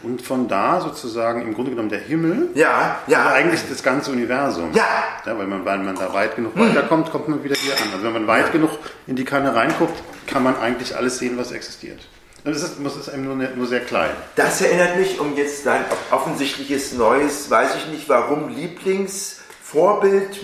[0.02, 3.22] Und von da sozusagen im Grunde genommen der Himmel, ja, ja.
[3.22, 4.72] aber eigentlich das ganze Universum.
[4.74, 4.88] Ja.
[5.26, 7.92] ja weil, man, weil man da weit genug weiterkommt, kommt man wieder hier an.
[7.92, 8.72] Also wenn man weit genug
[9.08, 12.00] in die Kanne reinguckt, kann man eigentlich alles sehen, was existiert.
[12.44, 14.12] Das ist, das ist eben nur, nur sehr klein.
[14.36, 20.40] Das erinnert mich um jetzt dein offensichtliches neues, weiß ich nicht warum, Lieblingsvorbild,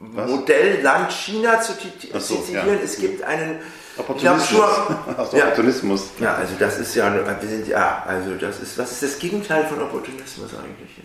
[0.00, 0.30] Was?
[0.30, 1.74] Modell Land China zu
[2.18, 2.66] so, zitieren.
[2.66, 2.74] Ja.
[2.82, 3.60] Es gibt einen
[3.98, 4.48] Opportunismus.
[4.50, 5.44] Glaub, ja.
[5.44, 6.10] Opportunismus.
[6.18, 9.66] Ja, also das ist ja, wir sind ja, also das ist, was ist das Gegenteil
[9.66, 10.98] von Opportunismus eigentlich?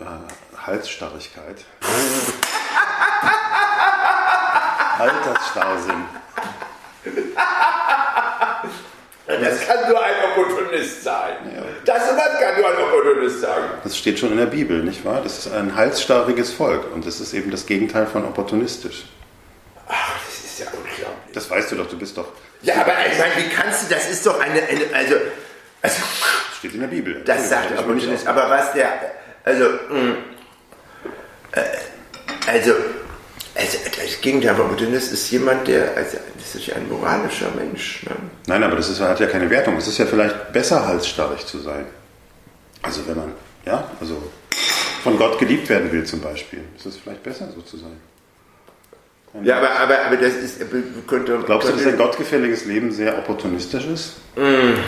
[0.00, 0.04] Äh,
[0.56, 1.64] Halsstarrigkeit.
[4.98, 6.04] Altersstarrsinn.
[9.26, 11.36] Das kann nur ein Opportunist sein.
[11.54, 11.62] Ja.
[11.84, 13.62] Das das kann nur ein Opportunist sein.
[13.82, 15.20] Das steht schon in der Bibel, nicht wahr?
[15.22, 19.04] Das ist ein halsstarriges Volk und das ist eben das Gegenteil von opportunistisch.
[19.88, 20.93] Ach, das ist ja unglaublich.
[21.34, 22.28] Das weißt du doch, du bist doch.
[22.62, 25.16] Ja, aber ich meine, wie kannst du, das ist doch eine, eine also,
[25.82, 25.96] also.
[26.00, 27.22] Das steht in der Bibel.
[27.24, 28.26] Das sagt der Opportunist.
[28.26, 28.88] Aber was der,
[29.44, 30.16] also, mh, mm,
[31.52, 31.60] äh,
[32.46, 32.74] also,
[33.56, 38.04] also, das Gegenteil von Opportunist ist jemand, der, also, das ist ja ein moralischer Mensch.
[38.04, 38.16] Ne?
[38.46, 39.76] Nein, aber das ist, hat ja keine Wertung.
[39.76, 41.86] Es ist ja vielleicht besser, halsstarrig zu sein.
[42.82, 43.32] Also, wenn man,
[43.66, 44.22] ja, also
[45.02, 48.00] von Gott geliebt werden will zum Beispiel, ist es vielleicht besser, so zu sein.
[49.42, 50.60] Ja, aber, aber, aber das ist,
[51.06, 51.38] könnte.
[51.44, 54.16] Glaubst du, dass ein gottgefälliges Leben sehr opportunistisch ist?
[54.36, 54.78] Mm.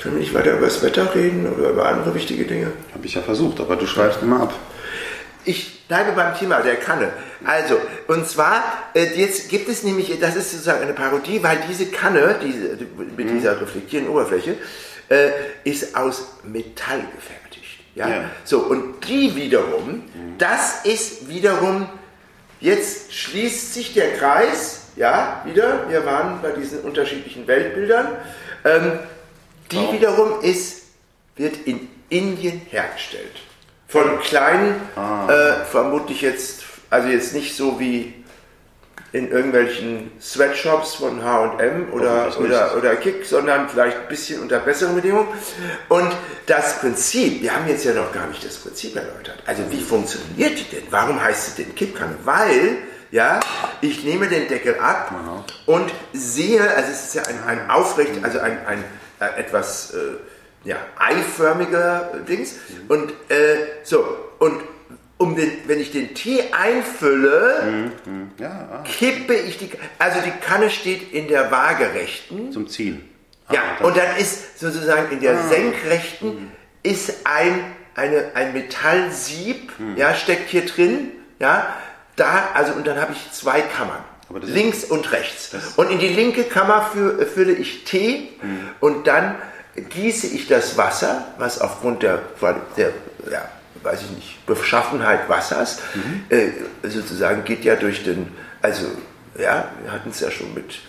[0.00, 2.72] Können wir nicht weiter über das Wetter reden oder über andere wichtige Dinge?
[2.94, 4.54] Habe ich ja versucht, aber du schreibst immer ab.
[5.44, 7.10] Ich bleibe beim Thema der Kanne.
[7.44, 8.62] Also, und zwar,
[8.94, 12.76] äh, jetzt gibt es nämlich, das ist sozusagen eine Parodie, weil diese Kanne, diese,
[13.16, 13.60] mit dieser mhm.
[13.60, 14.56] reflektierenden Oberfläche,
[15.08, 15.30] äh,
[15.64, 17.47] ist aus Metall gefertigt.
[17.98, 18.08] Ja?
[18.08, 18.30] ja?
[18.44, 20.04] So, und die wiederum,
[20.38, 21.88] das ist wiederum,
[22.60, 28.16] jetzt schließt sich der Kreis, ja, wieder, wir waren bei diesen unterschiedlichen Weltbildern,
[28.64, 28.98] ähm,
[29.70, 29.94] die Warum?
[29.94, 30.82] wiederum ist,
[31.36, 33.42] wird in Indien hergestellt.
[33.88, 35.28] Von kleinen, ah.
[35.28, 38.14] äh, vermutlich jetzt, also jetzt nicht so wie
[39.12, 44.94] in irgendwelchen Sweatshops von H&M oder, oder, oder Kick, sondern vielleicht ein bisschen unter besseren
[44.94, 45.28] Bedingungen.
[45.88, 46.10] Und
[46.46, 49.42] das Prinzip, wir haben jetzt ja noch gar nicht das Prinzip erläutert.
[49.46, 50.84] Also wie funktioniert die denn?
[50.90, 52.16] Warum heißt sie denn Kippkanne?
[52.24, 52.78] Weil,
[53.10, 53.40] ja,
[53.80, 55.44] ich nehme den Deckel ab Aha.
[55.66, 58.84] und sehe, also es ist ja ein, ein aufrecht, also ein, ein
[59.20, 59.94] äh, etwas...
[59.94, 60.16] Äh,
[60.64, 62.56] ja, eiförmiger Dings.
[62.88, 64.04] Und äh, so,
[64.38, 64.60] und
[65.18, 68.30] um den, wenn ich den Tee einfülle, mhm, mhm.
[68.38, 68.84] ja, ah.
[68.84, 72.52] kippe ich die, also die Kanne steht in der waagerechten.
[72.52, 73.08] Zum Ziehen.
[73.48, 75.48] Ah, ja, und dann ist sozusagen in der ah.
[75.48, 76.52] senkrechten mhm.
[76.84, 77.64] ist ein,
[77.96, 79.96] eine, ein Metallsieb, mhm.
[79.96, 81.10] ja, steckt hier drin,
[81.40, 81.74] ja,
[82.14, 84.04] da, also und dann habe ich zwei Kammern.
[84.42, 85.50] links und rechts.
[85.76, 86.90] Und in die linke Kammer
[87.34, 88.68] fülle ich Tee mhm.
[88.80, 89.36] und dann
[89.74, 92.20] gieße ich das Wasser, was aufgrund der,
[92.76, 92.92] der
[93.30, 93.48] ja,
[93.88, 96.24] weiß ich nicht, Beschaffenheit Wassers mhm.
[96.28, 96.50] äh,
[96.88, 98.28] sozusagen geht ja durch den,
[98.60, 98.86] also
[99.38, 100.80] ja, wir hatten es ja schon mit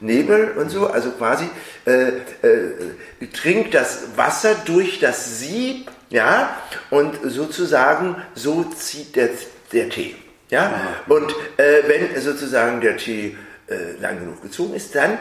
[0.00, 1.48] Nebel und so, also quasi
[1.86, 6.56] äh, äh, trinkt das Wasser durch das Sieb, ja,
[6.90, 9.30] und sozusagen so zieht der,
[9.72, 10.14] der Tee.
[10.50, 10.72] Ja?
[11.08, 13.36] Und äh, wenn sozusagen der Tee
[13.68, 15.18] äh, lang genug gezogen ist, dann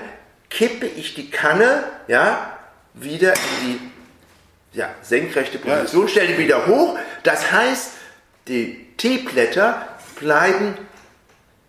[0.49, 2.51] kippe ich die Kanne, ja,
[2.93, 3.79] wieder in die
[4.76, 6.97] ja, senkrechte Position, stelle die wieder hoch.
[7.23, 7.91] Das heißt,
[8.47, 9.88] die T-Blätter
[10.19, 10.76] bleiben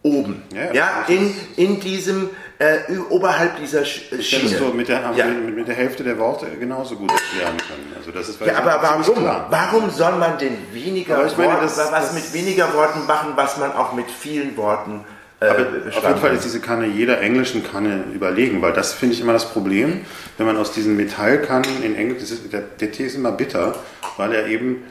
[0.03, 2.79] oben, ja, ja in, in diesem, äh,
[3.11, 4.21] oberhalb dieser Schiene.
[4.21, 5.27] Ich hätte so mit der, ja.
[5.27, 7.93] mit, mit, der Hälfte der Worte genauso gut erklären können.
[7.97, 9.25] Also das ist, ja, aber warum?
[9.51, 13.95] Warum soll man denn weniger meine, Worte, was mit weniger Worten machen, was man auch
[13.95, 15.05] mit vielen Worten
[15.39, 19.15] Äh, Aber auf jeden Fall ist diese Kanne jeder englischen Kanne überlegen, weil das finde
[19.15, 20.01] ich immer das Problem,
[20.39, 23.75] wenn man aus diesen Metallkannen in Englisch, der, der Tee ist immer bitter,
[24.17, 24.85] weil er eben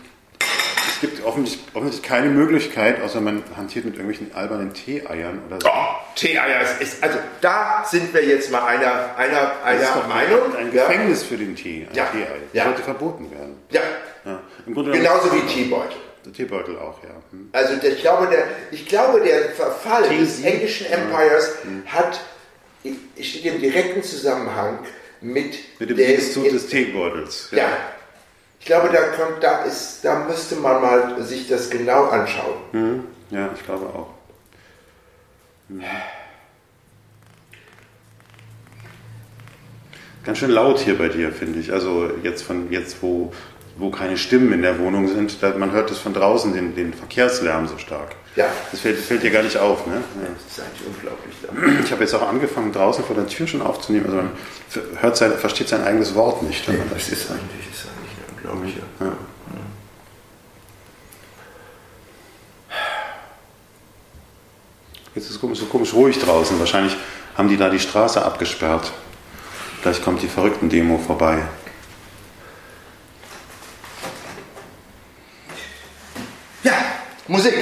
[0.96, 5.68] es gibt offensichtlich, keine Möglichkeit, außer man hantiert mit irgendwelchen albernen Tee-Eiern oder so.
[5.68, 10.56] Oh, Tee-Eier ist, ist, also da sind wir jetzt mal einer, einer, einer Meinung.
[10.58, 11.28] Ein Gefängnis ja.
[11.28, 12.06] für den Tee, ein ja.
[12.06, 12.40] Tee-Ei.
[12.54, 12.64] Ja.
[12.66, 13.56] Sollte verboten werden.
[13.72, 13.82] Ja.
[14.26, 14.40] ja.
[14.68, 15.98] Genauso wie Teebeutel.
[16.26, 17.10] Der Teebeutel auch, ja.
[17.32, 17.50] Hm.
[17.52, 21.84] Also der, ich, glaube, der, ich glaube, der Verfall Tee des englischen Empires hm.
[21.86, 22.20] hat,
[23.20, 24.80] steht im direkten Zusammenhang
[25.22, 27.50] mit, mit dem Institut des Teebeutels.
[27.52, 27.68] ja.
[28.60, 32.56] Ich glaube, da, kommt, da, ist, da müsste man mal sich das genau anschauen.
[32.72, 33.04] Mhm.
[33.30, 34.08] Ja, ich glaube auch.
[35.70, 35.84] Mhm.
[40.24, 41.72] Ganz schön laut hier bei dir, finde ich.
[41.72, 43.32] Also jetzt von jetzt, wo,
[43.78, 47.68] wo keine Stimmen in der Wohnung sind, man hört das von draußen, den, den Verkehrslärm
[47.68, 48.16] so stark.
[48.36, 48.48] Ja.
[48.72, 49.96] Das fällt, fällt dir gar nicht auf, ne?
[49.96, 50.30] Ja.
[50.34, 51.36] Das ist eigentlich unglaublich.
[51.42, 51.84] Da.
[51.84, 54.06] Ich habe jetzt auch angefangen, draußen vor der Tür schon aufzunehmen.
[54.06, 54.32] Also man
[55.02, 56.68] hört sein, versteht sein eigenes Wort nicht.
[56.68, 57.88] Nee, das ist eigentlich, ist
[58.46, 58.76] glaube ich.
[58.76, 59.14] Ja.
[65.16, 66.60] Jetzt ist es so komisch ruhig draußen.
[66.60, 66.96] Wahrscheinlich
[67.38, 68.92] haben die da die Straße abgesperrt.
[69.82, 71.42] Gleich kommt die Verrückten-Demo vorbei.
[76.64, 76.74] Ja,
[77.28, 77.56] Musik.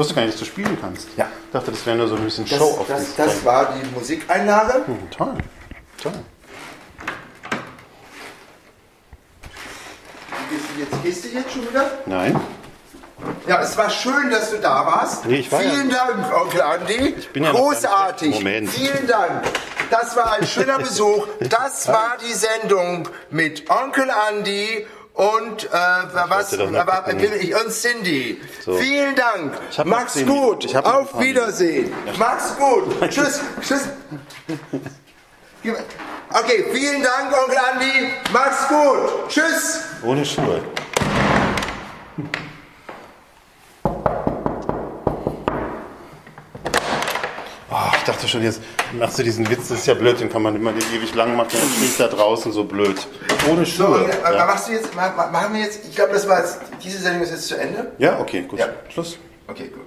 [0.00, 1.08] wusste gar nicht, dass du spielen kannst.
[1.16, 1.28] Ja.
[1.46, 4.86] Ich dachte, das wäre nur so ein bisschen Show auf Das, das, war die Musikeinlage.
[4.86, 5.34] Hm, toll.
[6.02, 6.12] Toll.
[10.78, 11.90] Jetzt gehst du jetzt schon wieder?
[12.06, 12.40] Nein.
[13.50, 15.26] Ja, es war schön, dass du da warst.
[15.26, 17.16] Nee, ich war Vielen ja, Dank, Onkel Andi.
[17.18, 18.36] Ich bin ja Großartig.
[18.36, 18.70] Moment.
[18.70, 19.42] Vielen Dank.
[19.90, 21.26] Das war ein schöner Besuch.
[21.40, 25.68] Das war die Sendung mit Onkel Andi und äh,
[26.28, 28.40] was aber, ich und Cindy.
[28.64, 28.74] So.
[28.74, 29.58] Vielen Dank.
[29.84, 30.72] Mach's gut.
[30.76, 31.92] Auf Wiedersehen.
[32.06, 32.12] Ja.
[32.18, 33.00] Mach's gut.
[33.10, 33.40] Tschüss.
[33.62, 33.88] Tschüss.
[35.64, 38.12] Okay, vielen Dank, Onkel Andi.
[38.32, 39.28] Mach's gut.
[39.28, 39.80] Tschüss.
[40.04, 40.62] Ohne Schuhe.
[48.20, 48.60] Dachte schon, jetzt
[48.92, 51.36] machst du diesen Witz, das ist ja blöd, den kann man immer den ewig lang
[51.36, 52.96] machen, dann fliegt da draußen so blöd.
[53.50, 54.10] Ohne Schuhe.
[54.22, 54.46] So, ja.
[54.46, 57.48] machst du jetzt, machen wir jetzt, ich glaube, das war jetzt, diese Sendung ist jetzt
[57.48, 57.92] zu Ende.
[57.98, 58.58] Ja, okay, gut.
[58.58, 58.66] Ja.
[58.90, 59.16] Schluss.
[59.46, 59.86] Okay, gut.